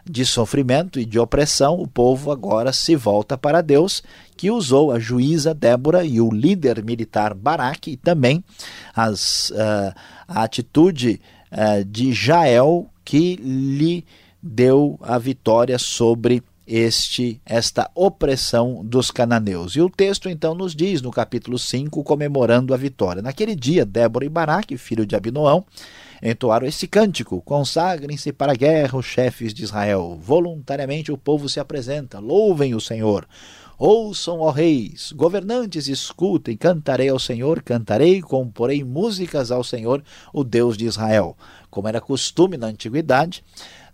de 0.09 0.25
sofrimento 0.25 0.99
e 0.99 1.05
de 1.05 1.19
opressão, 1.19 1.79
o 1.79 1.87
povo 1.87 2.31
agora 2.31 2.71
se 2.71 2.95
volta 2.95 3.37
para 3.37 3.61
Deus, 3.61 4.03
que 4.35 4.49
usou 4.51 4.91
a 4.91 4.99
juíza 4.99 5.53
Débora 5.53 6.03
e 6.03 6.21
o 6.21 6.31
líder 6.31 6.83
militar 6.83 7.33
Baraque 7.33 7.91
e 7.91 7.97
também 7.97 8.43
as, 8.95 9.49
uh, 9.51 9.93
a 10.27 10.43
atitude 10.43 11.19
uh, 11.51 11.83
de 11.85 12.13
Jael, 12.13 12.87
que 13.03 13.35
lhe 13.37 14.05
deu 14.41 14.99
a 15.01 15.17
vitória 15.17 15.77
sobre 15.77 16.43
este 16.67 17.41
esta 17.45 17.89
opressão 17.95 18.81
dos 18.83 19.09
cananeus. 19.09 19.75
E 19.75 19.81
o 19.81 19.89
texto 19.89 20.29
então 20.29 20.53
nos 20.53 20.75
diz 20.75 21.01
no 21.01 21.11
capítulo 21.11 21.57
5, 21.57 22.03
comemorando 22.03 22.73
a 22.73 22.77
vitória. 22.77 23.21
Naquele 23.21 23.55
dia, 23.55 23.85
Débora 23.85 24.25
e 24.25 24.29
Baraque, 24.29 24.77
filho 24.77 25.05
de 25.05 25.15
Abinoão, 25.15 25.65
entoaram 26.21 26.67
esse 26.67 26.87
cântico: 26.87 27.41
Consagrem-se 27.41 28.31
para 28.31 28.53
a 28.53 28.55
guerra 28.55 28.97
os 28.97 29.05
chefes 29.05 29.53
de 29.53 29.63
Israel. 29.63 30.17
Voluntariamente 30.21 31.11
o 31.11 31.17
povo 31.17 31.47
se 31.49 31.59
apresenta. 31.59 32.19
Louvem 32.19 32.75
o 32.75 32.81
Senhor. 32.81 33.27
Ouçam, 33.79 34.39
ó 34.39 34.49
reis, 34.49 35.11
governantes, 35.11 35.87
escutem, 35.87 36.57
cantarei 36.57 37.09
ao 37.09 37.19
Senhor, 37.19 37.61
cantarei, 37.61 38.21
comporei 38.21 38.83
músicas 38.83 39.51
ao 39.51 39.63
Senhor, 39.63 40.03
o 40.33 40.43
Deus 40.43 40.75
de 40.75 40.85
Israel. 40.85 41.37
Como 41.69 41.87
era 41.87 42.01
costume 42.01 42.57
na 42.57 42.65
antiguidade, 42.65 43.43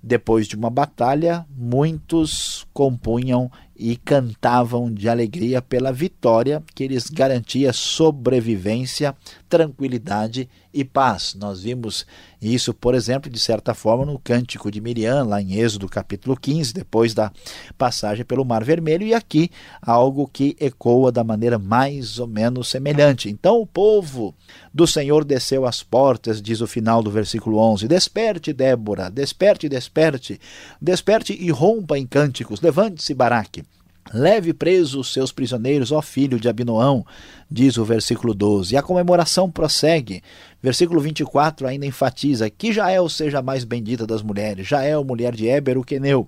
depois 0.01 0.47
de 0.47 0.55
uma 0.55 0.69
batalha, 0.69 1.45
muitos 1.49 2.65
compunham 2.73 3.51
e 3.75 3.95
cantavam 3.95 4.91
de 4.91 5.09
alegria 5.09 5.61
pela 5.61 5.91
vitória 5.91 6.63
que 6.75 6.87
lhes 6.87 7.09
garantia 7.09 7.73
sobrevivência, 7.73 9.15
tranquilidade 9.49 10.47
e 10.73 10.83
paz. 10.83 11.35
Nós 11.39 11.61
vimos 11.61 12.05
isso, 12.41 12.73
por 12.73 12.95
exemplo, 12.95 13.29
de 13.29 13.39
certa 13.39 13.73
forma, 13.73 14.05
no 14.05 14.19
Cântico 14.19 14.71
de 14.71 14.81
Miriam, 14.81 15.23
lá 15.23 15.41
em 15.41 15.53
Êxodo 15.53 15.87
capítulo 15.87 16.35
15, 16.35 16.73
depois 16.73 17.13
da 17.13 17.31
passagem 17.77 18.25
pelo 18.25 18.43
Mar 18.43 18.63
Vermelho, 18.63 19.05
e 19.05 19.13
aqui 19.13 19.49
algo 19.81 20.27
que 20.27 20.55
ecoa 20.59 21.11
da 21.11 21.23
maneira 21.23 21.59
mais 21.59 22.19
ou 22.19 22.27
menos 22.27 22.67
semelhante. 22.67 23.29
Então 23.29 23.61
o 23.61 23.67
povo 23.67 24.33
do 24.73 24.87
Senhor 24.87 25.23
desceu 25.23 25.65
às 25.65 25.83
portas, 25.83 26.41
diz 26.41 26.59
o 26.59 26.67
final 26.67 27.03
do 27.03 27.11
versículo 27.11 27.57
11: 27.57 27.87
Desperte, 27.87 28.51
Débora, 28.51 29.09
desperte, 29.09 29.69
desperte, 29.69 30.39
desperte 30.81 31.33
e 31.33 31.51
rompa 31.51 31.97
em 31.97 32.05
cânticos, 32.05 32.61
levante-se, 32.61 33.13
Baraque. 33.13 33.62
Leve 34.11 34.53
preso 34.53 34.99
os 34.99 35.13
seus 35.13 35.31
prisioneiros, 35.31 35.91
ó 35.91 36.01
filho 36.01 36.39
de 36.39 36.49
Abinoão, 36.49 37.05
diz 37.49 37.77
o 37.77 37.85
versículo 37.85 38.33
12. 38.33 38.73
E 38.73 38.77
a 38.77 38.81
comemoração 38.81 39.49
prossegue. 39.49 40.21
Versículo 40.61 40.99
24 40.99 41.67
ainda 41.67 41.85
enfatiza 41.85 42.49
que 42.49 42.73
Jael 42.73 43.07
seja 43.07 43.39
a 43.39 43.43
mais 43.43 43.63
bendita 43.63 44.05
das 44.05 44.21
mulheres. 44.21 44.67
Jael, 44.67 45.03
mulher 45.03 45.35
de 45.35 45.47
Éber, 45.47 45.77
o 45.77 45.83
queneu. 45.83 46.27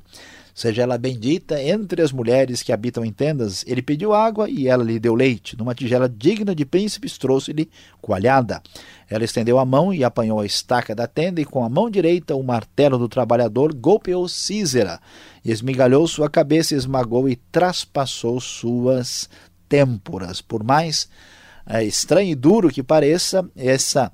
Seja 0.56 0.84
ela 0.84 0.98
bendita 0.98 1.62
entre 1.62 2.02
as 2.02 2.14
mulheres 2.14 2.64
que 2.64 2.72
habitam 2.72 3.04
em 3.04 3.12
tendas. 3.12 3.66
Ele 3.68 3.82
pediu 3.82 4.14
água 4.14 4.50
e 4.50 4.70
ela 4.70 4.86
lhe 4.86 4.98
deu 4.98 5.14
leite. 5.14 5.58
Numa 5.58 5.76
tigela 5.76 6.08
digna 6.08 6.56
de 6.56 6.64
príncipes, 6.64 7.18
trouxe-lhe 7.18 7.70
coalhada. 8.02 8.62
Ela 9.10 9.26
estendeu 9.26 9.60
a 9.60 9.66
mão 9.66 9.94
e 9.94 10.02
apanhou 10.02 10.40
a 10.40 10.46
estaca 10.46 10.96
da 10.96 11.08
tenda, 11.08 11.42
e 11.42 11.46
com 11.46 11.66
a 11.66 11.68
mão 11.68 11.90
direita 11.90 12.36
o 12.36 12.42
martelo 12.42 12.98
do 12.98 13.10
trabalhador 13.10 13.74
golpeou 13.74 14.30
Císera, 14.30 15.02
esmigalhou 15.44 16.08
sua 16.08 16.30
cabeça, 16.30 16.74
esmagou 16.74 17.28
e 17.28 17.36
traspassou 17.36 18.40
suas 18.40 19.30
têmporas. 19.68 20.40
Por 20.42 20.64
mais 20.64 21.10
é, 21.68 21.84
estranho 21.84 22.32
e 22.32 22.36
duro 22.36 22.70
que 22.70 22.82
pareça, 22.82 23.46
essa 23.58 24.10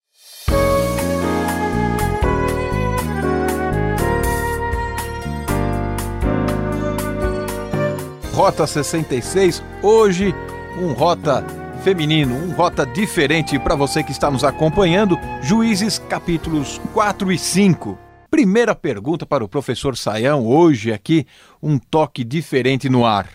Rota 8.33 8.67
66, 8.67 9.63
hoje 9.83 10.35
um 10.79 10.93
rota 10.93 11.66
feminino, 11.87 12.35
um 12.35 12.51
Rota 12.51 12.85
diferente 12.85 13.61
para 13.61 13.77
você 13.77 14.03
que 14.03 14.11
está 14.11 14.29
nos 14.29 14.43
acompanhando. 14.43 15.17
Juízes 15.41 16.01
capítulos 16.01 16.81
4 16.93 17.31
e 17.31 17.39
5. 17.39 17.97
Primeira 18.29 18.75
pergunta 18.75 19.25
para 19.25 19.45
o 19.45 19.49
professor 19.49 19.97
Saião, 19.97 20.45
hoje 20.45 20.93
aqui, 20.93 21.25
um 21.63 21.79
toque 21.79 22.25
diferente 22.25 22.89
no 22.89 23.07
ar. 23.07 23.29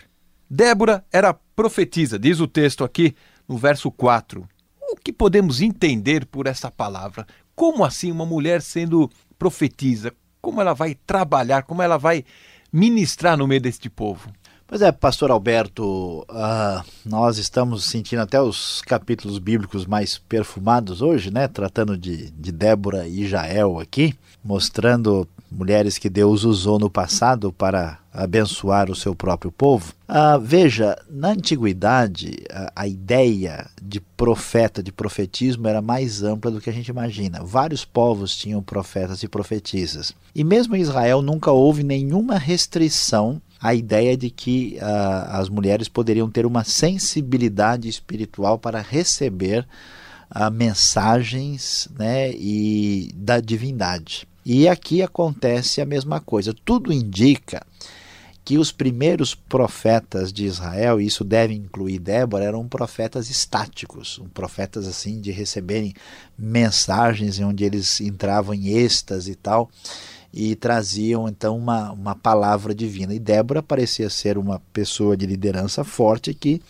Débora 0.50 1.02
era 1.10 1.32
profetisa, 1.32 2.18
diz 2.18 2.40
o 2.40 2.46
texto 2.46 2.84
aqui 2.84 3.14
no 3.48 3.56
verso 3.56 3.90
4. 3.90 4.46
O 4.82 4.96
que 4.96 5.14
podemos 5.14 5.62
entender 5.62 6.26
por 6.26 6.46
essa 6.46 6.70
palavra? 6.70 7.26
Como 7.56 7.82
assim 7.82 8.12
uma 8.12 8.26
mulher 8.26 8.60
sendo 8.60 9.10
profetisa? 9.38 10.12
Como 10.42 10.60
ela 10.60 10.74
vai 10.74 10.94
trabalhar? 11.06 11.62
Como 11.62 11.80
ela 11.80 11.96
vai 11.96 12.22
ministrar 12.70 13.34
no 13.34 13.48
meio 13.48 13.62
deste 13.62 13.88
povo? 13.88 14.30
Pois 14.72 14.80
é, 14.80 14.90
pastor 14.90 15.30
Alberto, 15.30 16.20
uh, 16.20 16.82
nós 17.04 17.36
estamos 17.36 17.84
sentindo 17.84 18.22
até 18.22 18.40
os 18.40 18.80
capítulos 18.80 19.38
bíblicos 19.38 19.84
mais 19.84 20.16
perfumados 20.16 21.02
hoje, 21.02 21.30
né? 21.30 21.46
Tratando 21.46 21.94
de, 21.94 22.30
de 22.30 22.50
Débora 22.50 23.06
e 23.06 23.28
Jael 23.28 23.78
aqui, 23.78 24.14
mostrando 24.42 25.28
mulheres 25.50 25.98
que 25.98 26.08
Deus 26.08 26.44
usou 26.44 26.78
no 26.78 26.88
passado 26.88 27.52
para 27.52 27.98
abençoar 28.10 28.90
o 28.90 28.96
seu 28.96 29.14
próprio 29.14 29.52
povo. 29.52 29.92
Uh, 30.08 30.40
veja, 30.40 30.96
na 31.10 31.32
antiguidade, 31.32 32.38
a, 32.50 32.72
a 32.74 32.88
ideia 32.88 33.68
de 33.80 34.00
profeta, 34.00 34.82
de 34.82 34.90
profetismo, 34.90 35.68
era 35.68 35.82
mais 35.82 36.22
ampla 36.22 36.50
do 36.50 36.62
que 36.62 36.70
a 36.70 36.72
gente 36.72 36.88
imagina. 36.88 37.44
Vários 37.44 37.84
povos 37.84 38.34
tinham 38.34 38.62
profetas 38.62 39.22
e 39.22 39.28
profetisas. 39.28 40.14
E 40.34 40.42
mesmo 40.42 40.74
em 40.74 40.80
Israel 40.80 41.20
nunca 41.20 41.50
houve 41.50 41.82
nenhuma 41.82 42.38
restrição 42.38 43.38
a 43.62 43.74
ideia 43.74 44.16
de 44.16 44.28
que 44.28 44.76
uh, 44.82 45.30
as 45.30 45.48
mulheres 45.48 45.88
poderiam 45.88 46.28
ter 46.28 46.44
uma 46.44 46.64
sensibilidade 46.64 47.88
espiritual 47.88 48.58
para 48.58 48.80
receber 48.80 49.66
uh, 50.34 50.50
mensagens 50.50 51.88
né, 51.96 52.32
e 52.32 53.12
da 53.14 53.38
divindade. 53.38 54.26
E 54.44 54.68
aqui 54.68 55.00
acontece 55.00 55.80
a 55.80 55.86
mesma 55.86 56.18
coisa. 56.18 56.52
Tudo 56.64 56.92
indica 56.92 57.64
que 58.44 58.58
os 58.58 58.72
primeiros 58.72 59.36
profetas 59.36 60.32
de 60.32 60.44
Israel, 60.44 61.00
e 61.00 61.06
isso 61.06 61.22
deve 61.22 61.54
incluir 61.54 62.00
Débora, 62.00 62.44
eram 62.44 62.66
profetas 62.66 63.30
estáticos, 63.30 64.20
profetas 64.34 64.88
assim 64.88 65.20
de 65.20 65.30
receberem 65.30 65.94
mensagens 66.36 67.38
onde 67.38 67.62
eles 67.62 68.00
entravam 68.00 68.52
em 68.52 68.70
êxtase 68.70 69.30
e 69.30 69.34
tal 69.36 69.70
e 70.32 70.54
traziam 70.54 71.28
então 71.28 71.56
uma, 71.56 71.92
uma 71.92 72.14
palavra 72.14 72.74
divina. 72.74 73.14
E 73.14 73.18
Débora 73.18 73.62
parecia 73.62 74.08
ser 74.08 74.38
uma 74.38 74.60
pessoa 74.72 75.16
de 75.16 75.26
liderança 75.26 75.84
forte 75.84 76.32
que, 76.32 76.62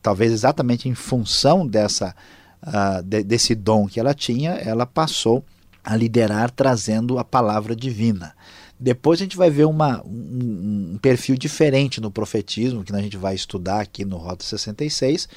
talvez 0.00 0.32
exatamente 0.32 0.88
em 0.88 0.94
função 0.94 1.66
dessa, 1.66 2.14
uh, 2.62 3.02
de, 3.02 3.22
desse 3.22 3.54
dom 3.54 3.86
que 3.86 4.00
ela 4.00 4.14
tinha, 4.14 4.52
ela 4.52 4.86
passou 4.86 5.44
a 5.84 5.94
liderar 5.94 6.50
trazendo 6.50 7.18
a 7.18 7.24
palavra 7.24 7.76
divina. 7.76 8.34
Depois 8.78 9.20
a 9.20 9.24
gente 9.24 9.36
vai 9.36 9.50
ver 9.50 9.66
uma, 9.66 10.02
um, 10.04 10.94
um 10.94 10.98
perfil 11.00 11.36
diferente 11.36 12.00
no 12.00 12.10
profetismo, 12.10 12.82
que 12.82 12.94
a 12.94 13.00
gente 13.00 13.16
vai 13.16 13.34
estudar 13.34 13.80
aqui 13.80 14.04
no 14.04 14.16
Rota 14.16 14.44
66, 14.44 15.28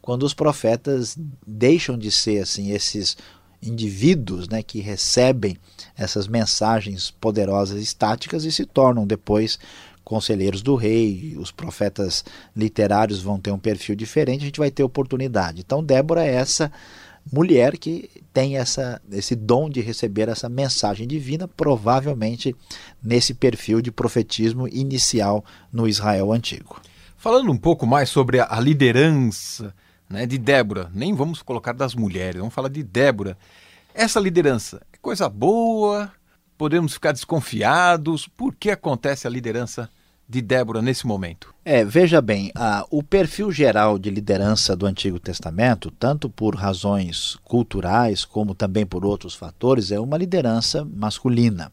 quando 0.00 0.22
os 0.22 0.34
profetas 0.34 1.16
deixam 1.46 1.98
de 1.98 2.10
ser 2.10 2.42
assim 2.42 2.70
esses 2.70 3.16
indivíduos 3.64 4.48
né, 4.48 4.62
que 4.62 4.80
recebem 4.80 5.56
essas 5.96 6.28
mensagens 6.28 7.10
poderosas 7.10 7.82
estáticas 7.82 8.44
e 8.44 8.52
se 8.52 8.64
tornam 8.64 9.06
depois 9.06 9.58
conselheiros 10.04 10.62
do 10.62 10.74
rei, 10.74 11.34
os 11.38 11.50
profetas 11.50 12.24
literários 12.54 13.22
vão 13.22 13.40
ter 13.40 13.50
um 13.50 13.58
perfil 13.58 13.96
diferente, 13.96 14.42
a 14.42 14.46
gente 14.46 14.60
vai 14.60 14.70
ter 14.70 14.82
oportunidade. 14.82 15.62
Então, 15.64 15.82
Débora 15.82 16.24
é 16.24 16.34
essa 16.34 16.70
mulher 17.32 17.78
que 17.78 18.10
tem 18.32 18.58
essa, 18.58 19.00
esse 19.10 19.34
dom 19.34 19.70
de 19.70 19.80
receber 19.80 20.28
essa 20.28 20.48
mensagem 20.48 21.08
divina, 21.08 21.48
provavelmente 21.48 22.54
nesse 23.02 23.32
perfil 23.32 23.80
de 23.80 23.90
profetismo 23.90 24.68
inicial 24.68 25.42
no 25.72 25.88
Israel 25.88 26.32
antigo. 26.32 26.80
Falando 27.16 27.50
um 27.50 27.56
pouco 27.56 27.86
mais 27.86 28.10
sobre 28.10 28.40
a 28.40 28.60
liderança 28.60 29.74
né, 30.14 30.26
de 30.26 30.38
Débora, 30.38 30.90
nem 30.94 31.12
vamos 31.12 31.42
colocar 31.42 31.72
das 31.72 31.94
mulheres, 31.94 32.38
vamos 32.38 32.54
falar 32.54 32.68
de 32.68 32.82
Débora. 32.82 33.36
Essa 33.92 34.20
liderança 34.20 34.80
é 34.92 34.96
coisa 34.96 35.28
boa? 35.28 36.10
Podemos 36.56 36.94
ficar 36.94 37.12
desconfiados? 37.12 38.28
Por 38.28 38.54
que 38.54 38.70
acontece 38.70 39.26
a 39.26 39.30
liderança 39.30 39.90
de 40.28 40.40
Débora 40.40 40.80
nesse 40.80 41.06
momento? 41.06 41.52
É, 41.64 41.84
veja 41.84 42.20
bem, 42.22 42.50
a, 42.54 42.86
o 42.90 43.02
perfil 43.02 43.50
geral 43.50 43.98
de 43.98 44.08
liderança 44.08 44.76
do 44.76 44.86
Antigo 44.86 45.18
Testamento, 45.18 45.90
tanto 45.90 46.30
por 46.30 46.54
razões 46.54 47.36
culturais 47.44 48.24
como 48.24 48.54
também 48.54 48.86
por 48.86 49.04
outros 49.04 49.34
fatores, 49.34 49.90
é 49.90 49.98
uma 49.98 50.16
liderança 50.16 50.84
masculina. 50.84 51.72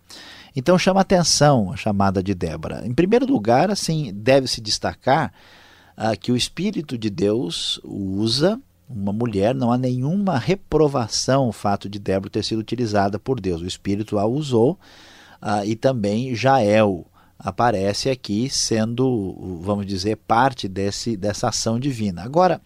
Então 0.56 0.78
chama 0.78 1.02
atenção 1.02 1.72
a 1.72 1.78
chamada 1.78 2.22
de 2.24 2.34
Débora. 2.34 2.82
Em 2.86 2.94
primeiro 2.94 3.26
lugar, 3.26 3.70
assim, 3.70 4.12
deve-se 4.14 4.60
destacar 4.60 5.32
ah, 5.96 6.16
que 6.16 6.32
o 6.32 6.36
Espírito 6.36 6.98
de 6.98 7.10
Deus 7.10 7.80
usa 7.84 8.60
uma 8.90 9.14
mulher, 9.14 9.56
não 9.56 9.72
há 9.72 9.78
nenhuma 9.78 10.38
reprovação 10.38 11.48
o 11.48 11.54
fato 11.54 11.88
de 11.90 11.98
Débora 11.98 12.30
ter 12.30 12.44
sido 12.44 12.60
utilizada 12.60 13.18
por 13.18 13.40
Deus. 13.40 13.62
O 13.62 13.68
Espírito 13.68 14.20
a 14.20 14.26
usou 14.26 14.78
ah, 15.42 15.66
e 15.66 15.76
também 15.76 16.36
Jael 16.36 17.06
aparece 17.40 18.10
aqui 18.10 18.50
sendo, 18.50 19.60
vamos 19.62 19.86
dizer, 19.86 20.18
parte 20.18 20.68
desse, 20.68 21.18
dessa 21.18 21.50
ação 21.50 21.80
divina. 21.80 22.22
Agora, 22.22 22.62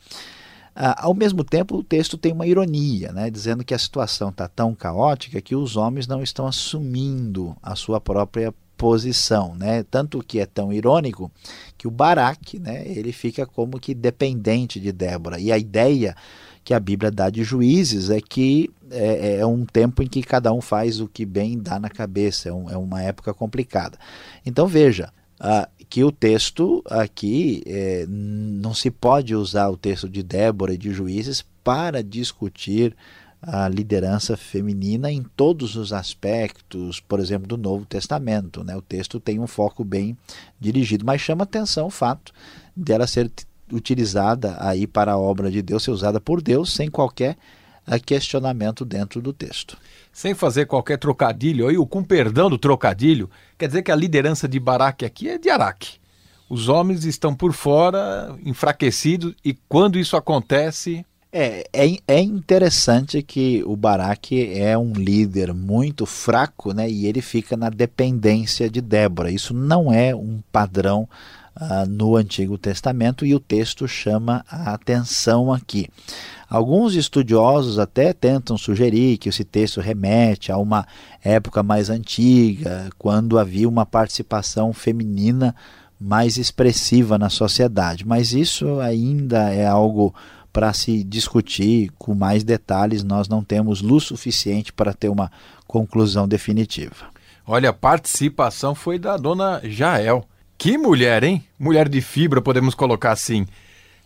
ah, 0.76 1.06
ao 1.06 1.14
mesmo 1.14 1.44
tempo, 1.44 1.78
o 1.78 1.84
texto 1.84 2.18
tem 2.18 2.34
uma 2.34 2.46
ironia, 2.46 3.14
né, 3.14 3.30
dizendo 3.30 3.64
que 3.64 3.74
a 3.74 3.80
situação 3.80 4.30
está 4.30 4.48
tão 4.48 4.76
caótica 4.76 5.42
que 5.42 5.56
os 5.56 5.78
homens 5.78 6.08
não 6.08 6.22
estão 6.22 6.46
assumindo 6.46 7.56
a 7.64 7.76
sua 7.76 8.02
própria 8.02 8.54
posição, 8.78 9.56
né? 9.56 9.84
Tanto 9.84 10.24
que 10.24 10.40
é 10.40 10.46
tão 10.46 10.72
irônico 10.72 11.32
que 11.78 11.88
o 11.88 11.92
Baraque, 11.92 12.60
né, 12.60 12.84
ele 12.88 13.12
fica 13.12 13.46
como 13.46 13.80
que 13.80 13.94
dependente 13.94 14.80
de 14.80 14.92
Débora. 14.92 15.40
E 15.40 15.52
a 15.52 15.58
ideia 15.58 16.16
que 16.64 16.74
a 16.74 16.80
Bíblia 16.80 17.12
dá 17.12 17.30
de 17.30 17.44
juízes 17.44 18.10
é 18.10 18.20
que 18.20 18.72
é, 18.90 19.38
é 19.38 19.46
um 19.46 19.66
tempo 19.66 20.02
em 20.02 20.08
que 20.08 20.24
cada 20.24 20.52
um 20.52 20.62
faz 20.62 21.00
o 21.00 21.08
que 21.08 21.26
bem 21.26 21.60
dá 21.60 21.80
na 21.80 21.90
cabeça, 21.90 22.50
é, 22.50 22.54
um, 22.54 22.70
é 22.70 22.78
uma 22.78 23.02
época 23.02 23.34
complicada. 23.34 23.98
Então 24.46 24.68
veja, 24.68 25.14
ah, 25.40 25.70
que 25.90 26.04
o 26.04 26.12
texto 26.12 26.84
aqui 26.90 27.62
é, 27.68 28.06
não 28.08 28.74
se 28.74 28.90
pode 28.90 29.36
usar 29.36 29.70
o 29.70 29.78
texto 29.78 30.10
de 30.10 30.24
Débora 30.24 30.74
e 30.74 30.78
de 30.78 30.92
juízes 30.92 31.46
para 31.64 32.04
discutir 32.04 32.96
a 33.48 33.68
liderança 33.68 34.36
feminina 34.36 35.12
em 35.12 35.22
todos 35.22 35.76
os 35.76 35.94
aspectos, 35.94 37.00
por 37.00 37.20
exemplo, 37.20 37.48
do 37.48 37.58
Novo 37.58 37.86
Testamento. 37.86 38.64
Né? 38.64 38.76
O 38.76 38.82
texto 38.82 39.20
tem 39.20 39.40
um 39.40 39.46
foco 39.46 39.84
bem 39.84 40.18
dirigido, 40.60 41.06
mas 41.06 41.22
chama 41.22 41.44
atenção 41.44 41.88
o 41.88 41.92
fato 41.92 42.34
dela 42.76 43.06
ser 43.06 43.32
utilizada 43.72 44.58
aí 44.60 44.88
para 44.88 45.14
a 45.14 45.18
obra 45.18 45.52
de 45.52 45.62
Deus, 45.62 45.84
ser 45.84 45.92
usada 45.92 46.20
por 46.20 46.42
Deus 46.42 46.74
sem 46.74 46.90
qualquer 46.90 47.38
eh, 47.88 48.00
questionamento 48.00 48.84
dentro 48.84 49.22
do 49.22 49.32
texto. 49.32 49.78
Sem 50.12 50.34
fazer 50.34 50.66
qualquer 50.66 50.98
trocadilho, 50.98 51.68
aí, 51.68 51.76
com 51.88 52.04
perdão 52.04 52.50
do 52.50 52.58
trocadilho, 52.58 53.30
quer 53.58 53.68
dizer 53.68 53.84
que 53.84 53.92
a 53.92 53.96
liderança 53.96 54.48
de 54.48 54.60
Baraque 54.60 55.06
aqui 55.06 55.30
é 55.30 55.38
de 55.38 55.50
Araque. 55.50 56.00
Os 56.50 56.68
homens 56.68 57.06
estão 57.06 57.36
por 57.36 57.54
fora, 57.54 58.36
enfraquecidos, 58.44 59.36
e 59.44 59.54
quando 59.68 60.00
isso 60.00 60.16
acontece, 60.16 61.06
é, 61.38 61.66
é, 61.74 61.98
é 62.08 62.22
interessante 62.22 63.22
que 63.22 63.62
o 63.66 63.76
Baraque 63.76 64.54
é 64.58 64.78
um 64.78 64.94
líder 64.94 65.54
muito 65.54 66.06
fraco 66.06 66.74
né, 66.74 66.90
e 66.90 67.08
ele 67.08 67.22
fica 67.22 67.58
na 67.58 67.70
dependência 67.70 68.70
de 68.70 68.80
Débora. 68.80 69.30
Isso 69.30 69.54
não 69.54 69.92
é 69.92 70.16
um 70.16 70.40
padrão 70.50 71.10
uh, 71.60 71.86
no 71.90 72.16
Antigo 72.16 72.58
Testamento 72.58 73.26
e 73.26 73.36
o 73.36 73.40
texto 73.42 73.86
chama 73.86 74.46
a 74.50 74.74
atenção 74.74 75.52
aqui. 75.52 75.90
Alguns 76.50 76.96
estudiosos 76.96 77.80
até 77.80 78.14
tentam 78.14 78.58
sugerir 78.58 79.18
que 79.18 79.28
esse 79.28 79.44
texto 79.44 79.82
remete 79.82 80.54
a 80.54 80.58
uma 80.58 80.88
época 81.22 81.62
mais 81.62 81.90
antiga, 81.90 82.90
quando 82.98 83.38
havia 83.38 83.68
uma 83.68 83.86
participação 83.86 84.72
feminina 84.72 85.54
mais 86.00 86.38
expressiva 86.38 87.18
na 87.18 87.30
sociedade, 87.30 88.08
mas 88.08 88.32
isso 88.32 88.80
ainda 88.80 89.54
é 89.54 89.66
algo 89.66 90.16
para 90.56 90.72
se 90.72 91.04
discutir 91.04 91.92
com 91.98 92.16
mais 92.16 92.42
detalhes, 92.42 93.04
nós 93.04 93.28
não 93.28 93.44
temos 93.44 93.82
luz 93.82 94.06
suficiente 94.06 94.72
para 94.72 94.94
ter 94.94 95.10
uma 95.10 95.30
conclusão 95.68 96.26
definitiva. 96.26 97.08
Olha, 97.46 97.72
a 97.72 97.74
participação 97.74 98.74
foi 98.74 98.98
da 98.98 99.18
dona 99.18 99.60
Jael. 99.66 100.26
Que 100.58 100.78
mulher, 100.78 101.26
hein? 101.26 101.44
Mulher 101.60 101.90
de 101.90 102.00
fibra, 102.00 102.42
podemos 102.42 102.74
colocar 102.74 103.12
assim. 103.12 103.46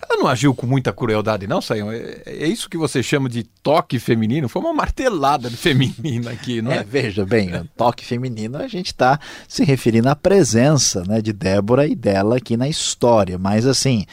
Ela 0.02 0.18
não 0.18 0.28
agiu 0.28 0.56
com 0.56 0.66
muita 0.66 0.94
crueldade, 0.94 1.46
não, 1.46 1.62
Sayão? 1.62 1.92
É, 1.92 2.22
é, 2.26 2.48
isso 2.48 2.70
que 2.70 2.78
você 2.78 3.04
chama 3.04 3.28
de 3.28 3.44
toque 3.44 4.00
feminino? 4.00 4.48
Foi 4.48 4.62
uma 4.62 4.74
martelada 4.74 5.50
de 5.50 5.58
feminino 5.58 6.30
aqui, 6.30 6.62
não 6.62 6.72
é? 6.72 6.78
é 6.78 6.84
veja 6.84 7.26
bem, 7.26 7.52
toque 7.76 8.06
feminino 8.06 8.58
a 8.58 8.68
gente 8.68 8.88
está 8.88 9.20
se 9.48 9.64
referindo 9.64 10.10
à 10.10 10.16
presença 10.16 11.04
né, 11.06 11.22
de 11.22 11.34
Débora 11.34 11.86
e 11.86 11.96
dela 11.96 12.38
aqui 12.38 12.56
na 12.56 12.70
história. 12.70 13.38
Mas 13.38 13.66
assim, 13.66 14.06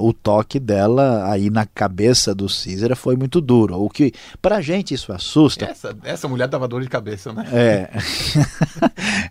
o 0.00 0.12
toque 0.12 0.60
dela 0.60 1.30
aí 1.30 1.50
na 1.50 1.66
cabeça 1.66 2.34
do 2.34 2.48
Císera 2.48 2.94
foi 2.94 3.16
muito 3.16 3.40
duro. 3.40 3.82
O 3.82 3.90
que, 3.90 4.12
pra 4.40 4.60
gente, 4.60 4.94
isso 4.94 5.12
assusta. 5.12 5.64
Essa, 5.66 5.96
essa 6.04 6.28
mulher 6.28 6.46
dava 6.46 6.68
dor 6.68 6.82
de 6.82 6.88
cabeça, 6.88 7.32
né? 7.32 7.46
É. 7.52 7.90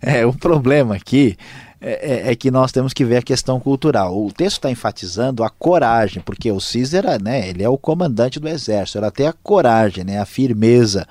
é, 0.20 0.26
o 0.26 0.32
problema 0.32 0.94
aqui 0.94 1.36
é, 1.80 2.28
é, 2.28 2.32
é, 2.32 2.36
que 2.36 2.50
nós 2.50 2.72
temos 2.72 2.92
que 2.92 3.04
ver 3.04 3.18
a 3.18 3.22
questão 3.22 3.60
cultural. 3.60 4.16
O 4.16 4.32
texto 4.32 4.56
está 4.56 4.70
enfatizando 4.70 5.44
a 5.44 5.50
coragem, 5.50 6.22
porque 6.24 6.50
o 6.50 6.60
Císera, 6.60 7.18
né, 7.18 7.48
ele 7.48 7.62
é 7.62 7.68
o 7.68 7.76
comandante 7.76 8.40
do 8.40 8.48
exército, 8.48 8.98
ela 8.98 9.10
tem 9.10 9.26
a 9.26 9.32
coragem, 9.32 10.04
né, 10.04 10.18
a 10.18 10.24
firmeza 10.24 11.06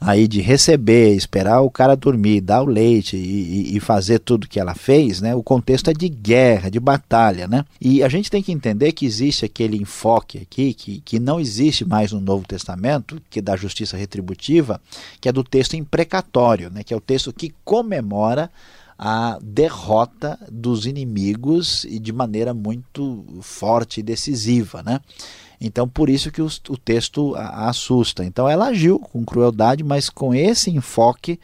aí 0.00 0.28
de 0.28 0.40
receber, 0.40 1.14
esperar 1.14 1.62
o 1.62 1.70
cara 1.70 1.96
dormir, 1.96 2.40
dar 2.40 2.62
o 2.62 2.66
leite 2.66 3.16
e, 3.16 3.74
e, 3.74 3.80
fazer 3.80 4.18
tudo 4.18 4.46
que 4.46 4.60
ela 4.60 4.74
fez, 4.74 5.20
né? 5.20 5.34
O 5.34 5.42
contexto 5.42 5.88
é 5.88 5.94
de 5.94 6.08
guerra, 6.08 6.70
de 6.70 6.78
batalha, 6.78 7.48
né? 7.48 7.64
E 7.80 8.02
a 8.02 8.08
gente 8.08 8.30
tem 8.30 8.42
que 8.42 8.52
entender 8.52 8.92
que 8.92 9.06
existe 9.06 9.46
aquele 9.46 9.76
enfoque 9.76 10.38
aqui 10.38 10.74
que, 10.74 11.00
que 11.00 11.18
não 11.18 11.40
existe 11.40 11.86
mais 11.86 12.12
no 12.12 12.20
Novo 12.20 12.46
Testamento, 12.46 13.20
que 13.30 13.38
é 13.38 13.42
da 13.42 13.56
justiça 13.56 13.96
retributiva, 13.96 14.80
que 15.20 15.28
é 15.28 15.32
do 15.32 15.42
texto 15.42 15.74
imprecatório, 15.74 16.70
né? 16.70 16.82
Que 16.84 16.92
é 16.92 16.96
o 16.96 17.00
texto 17.00 17.32
que 17.32 17.54
comemora 17.64 18.50
a 18.98 19.38
derrota 19.42 20.38
dos 20.50 20.86
inimigos 20.86 21.84
e 21.84 21.98
de 21.98 22.12
maneira 22.12 22.54
muito 22.54 23.24
forte 23.40 24.00
e 24.00 24.02
decisiva, 24.02 24.82
né? 24.82 25.00
Então, 25.60 25.88
por 25.88 26.10
isso 26.10 26.30
que 26.30 26.42
o, 26.42 26.48
texto 26.76 27.34
a 27.36 27.68
assusta. 27.68 28.24
Então, 28.24 28.48
ela 28.48 28.66
agiu 28.66 28.98
com 28.98 29.24
crueldade, 29.24 29.82
mas 29.82 30.10
com 30.10 30.34
esse 30.34 30.70
enfoque 30.70 31.40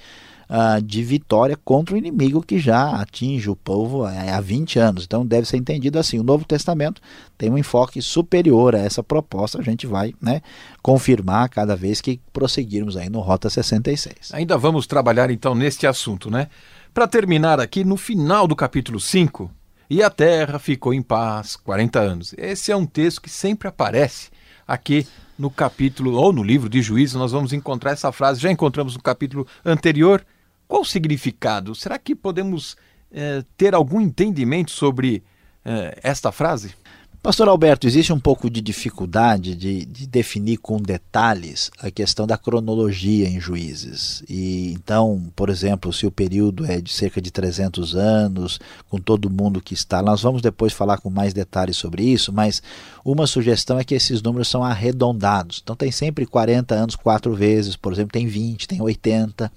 uh, 0.48 0.82
de 0.82 1.02
vitória 1.02 1.58
contra 1.64 1.94
o 1.94 1.98
inimigo 1.98 2.42
que 2.42 2.58
já 2.58 3.00
atinge 3.00 3.48
o 3.48 3.56
povo 3.56 4.04
há 4.04 4.40
20 4.40 4.78
anos. 4.78 5.04
Então, 5.04 5.24
deve 5.24 5.46
ser 5.46 5.56
entendido 5.56 5.98
assim. 5.98 6.18
O 6.18 6.22
Novo 6.24 6.44
Testamento 6.44 7.00
tem 7.38 7.50
um 7.50 7.56
enfoque 7.56 8.02
superior 8.02 8.74
a 8.74 8.80
essa 8.80 9.02
proposta. 9.02 9.58
A 9.58 9.62
gente 9.62 9.86
vai 9.86 10.12
né, 10.20 10.42
confirmar 10.82 11.48
cada 11.48 11.74
vez 11.74 12.00
que 12.00 12.20
prosseguirmos 12.32 12.96
aí 12.96 13.08
no 13.08 13.20
Rota 13.20 13.48
66. 13.48 14.32
Ainda 14.32 14.58
vamos 14.58 14.86
trabalhar 14.86 15.30
então 15.30 15.54
neste 15.54 15.86
assunto, 15.86 16.30
né? 16.30 16.48
Para 16.92 17.06
terminar 17.06 17.60
aqui, 17.60 17.84
no 17.84 17.96
final 17.96 18.48
do 18.48 18.56
capítulo 18.56 18.98
5, 18.98 19.48
e 19.88 20.02
a 20.02 20.10
terra 20.10 20.58
ficou 20.58 20.92
em 20.92 21.00
paz 21.00 21.54
40 21.54 22.00
anos. 22.00 22.34
Esse 22.36 22.72
é 22.72 22.76
um 22.76 22.84
texto 22.84 23.22
que 23.22 23.30
sempre 23.30 23.68
aparece 23.68 24.28
aqui 24.66 25.06
no 25.38 25.50
capítulo, 25.50 26.14
ou 26.14 26.32
no 26.32 26.42
livro 26.42 26.68
de 26.68 26.82
Juízes, 26.82 27.14
nós 27.14 27.30
vamos 27.30 27.52
encontrar 27.52 27.92
essa 27.92 28.10
frase, 28.10 28.40
já 28.40 28.50
encontramos 28.50 28.96
no 28.96 29.02
capítulo 29.02 29.46
anterior. 29.64 30.24
Qual 30.66 30.82
o 30.82 30.84
significado? 30.84 31.76
Será 31.76 31.96
que 31.96 32.14
podemos 32.14 32.76
é, 33.12 33.44
ter 33.56 33.72
algum 33.72 34.00
entendimento 34.00 34.72
sobre 34.72 35.22
é, 35.64 35.98
esta 36.02 36.32
frase? 36.32 36.74
Pastor 37.22 37.48
Alberto, 37.48 37.86
existe 37.86 38.14
um 38.14 38.18
pouco 38.18 38.48
de 38.48 38.62
dificuldade 38.62 39.54
de, 39.54 39.84
de, 39.84 40.06
definir 40.06 40.56
com 40.56 40.80
detalhes 40.80 41.70
a 41.78 41.90
questão 41.90 42.26
da 42.26 42.38
cronologia 42.38 43.28
em 43.28 43.38
juízes. 43.38 44.24
E 44.26 44.72
então, 44.72 45.30
por 45.36 45.50
exemplo, 45.50 45.92
se 45.92 46.06
o 46.06 46.10
período 46.10 46.64
é 46.64 46.80
de 46.80 46.90
cerca 46.90 47.20
de 47.20 47.30
300 47.30 47.94
anos, 47.94 48.58
com 48.88 48.98
todo 48.98 49.28
mundo 49.28 49.60
que 49.60 49.74
está, 49.74 50.00
nós 50.00 50.22
vamos 50.22 50.40
depois 50.40 50.72
falar 50.72 50.96
com 50.96 51.10
mais 51.10 51.34
detalhes 51.34 51.76
sobre 51.76 52.04
isso, 52.04 52.32
mas 52.32 52.62
uma 53.04 53.26
sugestão 53.26 53.78
é 53.78 53.84
que 53.84 53.94
esses 53.94 54.22
números 54.22 54.48
são 54.48 54.64
arredondados. 54.64 55.60
Então 55.62 55.76
tem 55.76 55.92
sempre 55.92 56.24
40 56.24 56.74
anos 56.74 56.96
quatro 56.96 57.34
vezes, 57.34 57.76
por 57.76 57.92
exemplo, 57.92 58.12
tem 58.12 58.26
20, 58.26 58.66
tem 58.66 58.80
80. 58.80 59.52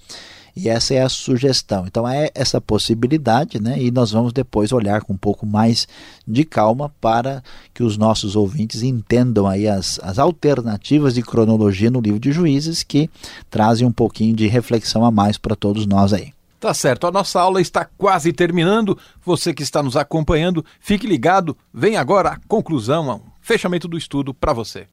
E 0.55 0.69
essa 0.69 0.93
é 0.93 1.01
a 1.01 1.09
sugestão. 1.09 1.85
Então 1.87 2.07
é 2.07 2.29
essa 2.35 2.61
possibilidade, 2.61 3.61
né? 3.61 3.81
E 3.81 3.89
nós 3.89 4.11
vamos 4.11 4.31
depois 4.31 4.71
olhar 4.71 5.01
com 5.01 5.13
um 5.13 5.17
pouco 5.17 5.45
mais 5.45 5.87
de 6.27 6.43
calma 6.43 6.93
para 7.01 7.43
que 7.73 7.83
os 7.83 7.97
nossos 7.97 8.35
ouvintes 8.35 8.83
entendam 8.83 9.47
aí 9.47 9.67
as, 9.67 9.99
as 10.03 10.19
alternativas 10.19 11.15
de 11.15 11.23
cronologia 11.23 11.89
no 11.89 11.99
livro 11.99 12.19
de 12.19 12.31
Juízes 12.31 12.83
que 12.83 13.09
trazem 13.49 13.87
um 13.87 13.91
pouquinho 13.91 14.35
de 14.35 14.47
reflexão 14.47 15.03
a 15.03 15.11
mais 15.11 15.37
para 15.37 15.55
todos 15.55 15.85
nós 15.87 16.13
aí. 16.13 16.31
Tá 16.59 16.73
certo, 16.73 17.05
a 17.07 17.11
nossa 17.11 17.41
aula 17.41 17.59
está 17.59 17.83
quase 17.97 18.31
terminando. 18.31 18.97
Você 19.25 19.53
que 19.53 19.63
está 19.63 19.83
nos 19.83 19.97
acompanhando, 19.97 20.63
fique 20.79 21.05
ligado. 21.05 21.57
Vem 21.73 21.97
agora 21.97 22.29
a 22.29 22.39
conclusão, 22.47 23.17
o 23.17 23.21
fechamento 23.41 23.85
do 23.85 23.97
estudo 23.97 24.33
para 24.33 24.53
você. 24.53 24.87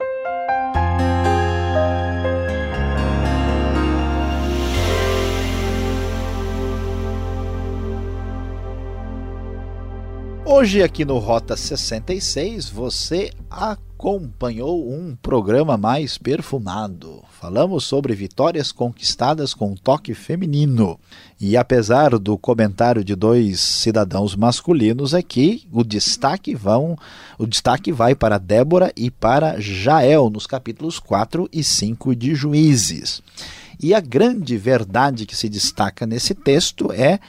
Hoje 10.52 10.82
aqui 10.82 11.04
no 11.04 11.18
Rota 11.18 11.56
66 11.56 12.68
você 12.68 13.30
acompanhou 13.48 14.92
um 14.92 15.14
programa 15.14 15.76
mais 15.76 16.18
perfumado. 16.18 17.22
Falamos 17.40 17.84
sobre 17.84 18.16
vitórias 18.16 18.72
conquistadas 18.72 19.54
com 19.54 19.76
toque 19.76 20.12
feminino. 20.12 20.98
E 21.40 21.56
apesar 21.56 22.18
do 22.18 22.36
comentário 22.36 23.04
de 23.04 23.14
dois 23.14 23.60
cidadãos 23.60 24.34
masculinos 24.34 25.14
aqui, 25.14 25.68
o 25.70 25.84
destaque 25.84 26.52
vão, 26.52 26.98
o 27.38 27.46
destaque 27.46 27.92
vai 27.92 28.16
para 28.16 28.36
Débora 28.36 28.92
e 28.96 29.08
para 29.08 29.60
Jael 29.60 30.28
nos 30.30 30.48
capítulos 30.48 30.98
4 30.98 31.48
e 31.52 31.62
5 31.62 32.16
de 32.16 32.34
Juízes. 32.34 33.22
E 33.80 33.94
a 33.94 34.00
grande 34.00 34.58
verdade 34.58 35.26
que 35.26 35.36
se 35.36 35.48
destaca 35.48 36.04
nesse 36.08 36.34
texto 36.34 36.90
é 36.90 37.20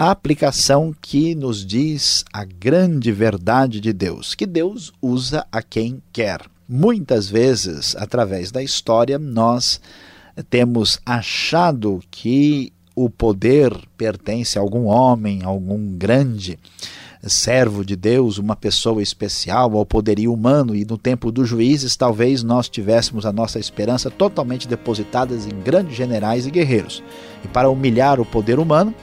a 0.00 0.12
aplicação 0.12 0.94
que 1.02 1.34
nos 1.34 1.66
diz 1.66 2.24
a 2.32 2.44
grande 2.44 3.10
verdade 3.10 3.80
de 3.80 3.92
Deus, 3.92 4.32
que 4.32 4.46
Deus 4.46 4.92
usa 5.02 5.44
a 5.50 5.60
quem 5.60 6.00
quer. 6.12 6.42
Muitas 6.68 7.28
vezes, 7.28 7.96
através 7.96 8.52
da 8.52 8.62
história, 8.62 9.18
nós 9.18 9.80
temos 10.48 11.00
achado 11.04 12.00
que 12.12 12.72
o 12.94 13.10
poder 13.10 13.72
pertence 13.96 14.56
a 14.56 14.62
algum 14.62 14.84
homem, 14.84 15.40
a 15.42 15.48
algum 15.48 15.98
grande 15.98 16.60
servo 17.26 17.84
de 17.84 17.96
Deus, 17.96 18.38
uma 18.38 18.54
pessoa 18.54 19.02
especial, 19.02 19.76
ao 19.76 19.84
poderio 19.84 20.32
humano, 20.32 20.76
e 20.76 20.84
no 20.84 20.96
tempo 20.96 21.32
dos 21.32 21.48
juízes, 21.48 21.96
talvez 21.96 22.44
nós 22.44 22.68
tivéssemos 22.68 23.26
a 23.26 23.32
nossa 23.32 23.58
esperança 23.58 24.08
totalmente 24.08 24.68
depositadas 24.68 25.44
em 25.44 25.60
grandes 25.60 25.96
generais 25.96 26.46
e 26.46 26.52
guerreiros. 26.52 27.02
E 27.44 27.48
para 27.48 27.68
humilhar 27.68 28.20
o 28.20 28.24
poder 28.24 28.60
humano, 28.60 28.94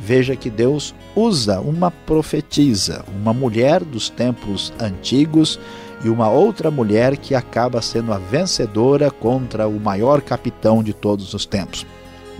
veja 0.00 0.34
que 0.34 0.48
Deus 0.48 0.94
usa 1.14 1.60
uma 1.60 1.90
profetisa, 1.90 3.04
uma 3.20 3.34
mulher 3.34 3.84
dos 3.84 4.08
tempos 4.08 4.72
antigos 4.80 5.60
e 6.02 6.08
uma 6.08 6.30
outra 6.30 6.70
mulher 6.70 7.16
que 7.16 7.34
acaba 7.34 7.82
sendo 7.82 8.12
a 8.12 8.18
vencedora 8.18 9.10
contra 9.10 9.68
o 9.68 9.78
maior 9.78 10.22
capitão 10.22 10.82
de 10.82 10.94
todos 10.94 11.34
os 11.34 11.44
tempos. 11.44 11.86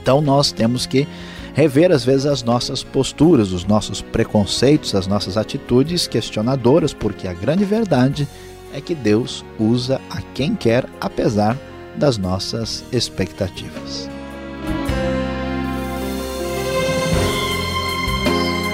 Então 0.00 0.22
nós 0.22 0.50
temos 0.50 0.86
que 0.86 1.06
rever 1.52 1.92
às 1.92 2.04
vezes 2.04 2.26
as 2.26 2.42
nossas 2.42 2.82
posturas, 2.82 3.52
os 3.52 3.64
nossos 3.64 4.00
preconceitos, 4.00 4.94
as 4.94 5.06
nossas 5.06 5.36
atitudes 5.36 6.06
questionadoras, 6.06 6.94
porque 6.94 7.28
a 7.28 7.34
grande 7.34 7.64
verdade 7.64 8.26
é 8.72 8.80
que 8.80 8.94
Deus 8.94 9.44
usa 9.58 10.00
a 10.08 10.22
quem 10.32 10.54
quer, 10.54 10.86
apesar 11.00 11.58
das 11.96 12.16
nossas 12.16 12.84
expectativas. 12.92 14.08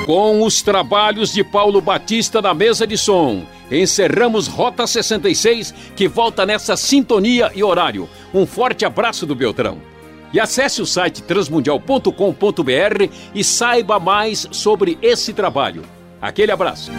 Com 0.07 0.45
os 0.45 0.63
trabalhos 0.63 1.33
de 1.33 1.43
Paulo 1.43 1.81
Batista 1.81 2.41
na 2.41 2.55
mesa 2.55 2.87
de 2.87 2.97
som, 2.97 3.43
encerramos 3.69 4.47
Rota 4.47 4.87
66, 4.87 5.75
que 5.97 6.07
volta 6.07 6.47
nessa 6.47 6.77
sintonia 6.77 7.51
e 7.53 7.65
horário. 7.65 8.09
Um 8.33 8.47
forte 8.47 8.85
abraço 8.85 9.27
do 9.27 9.35
Beltrão. 9.35 9.79
E 10.33 10.39
acesse 10.39 10.81
o 10.81 10.87
site 10.87 11.25
transmundial.com.br 11.25 13.13
e 13.35 13.43
saiba 13.43 13.99
mais 13.99 14.47
sobre 14.53 14.97
esse 15.03 15.33
trabalho. 15.33 15.83
Aquele 16.23 16.53
abraço. 16.53 16.93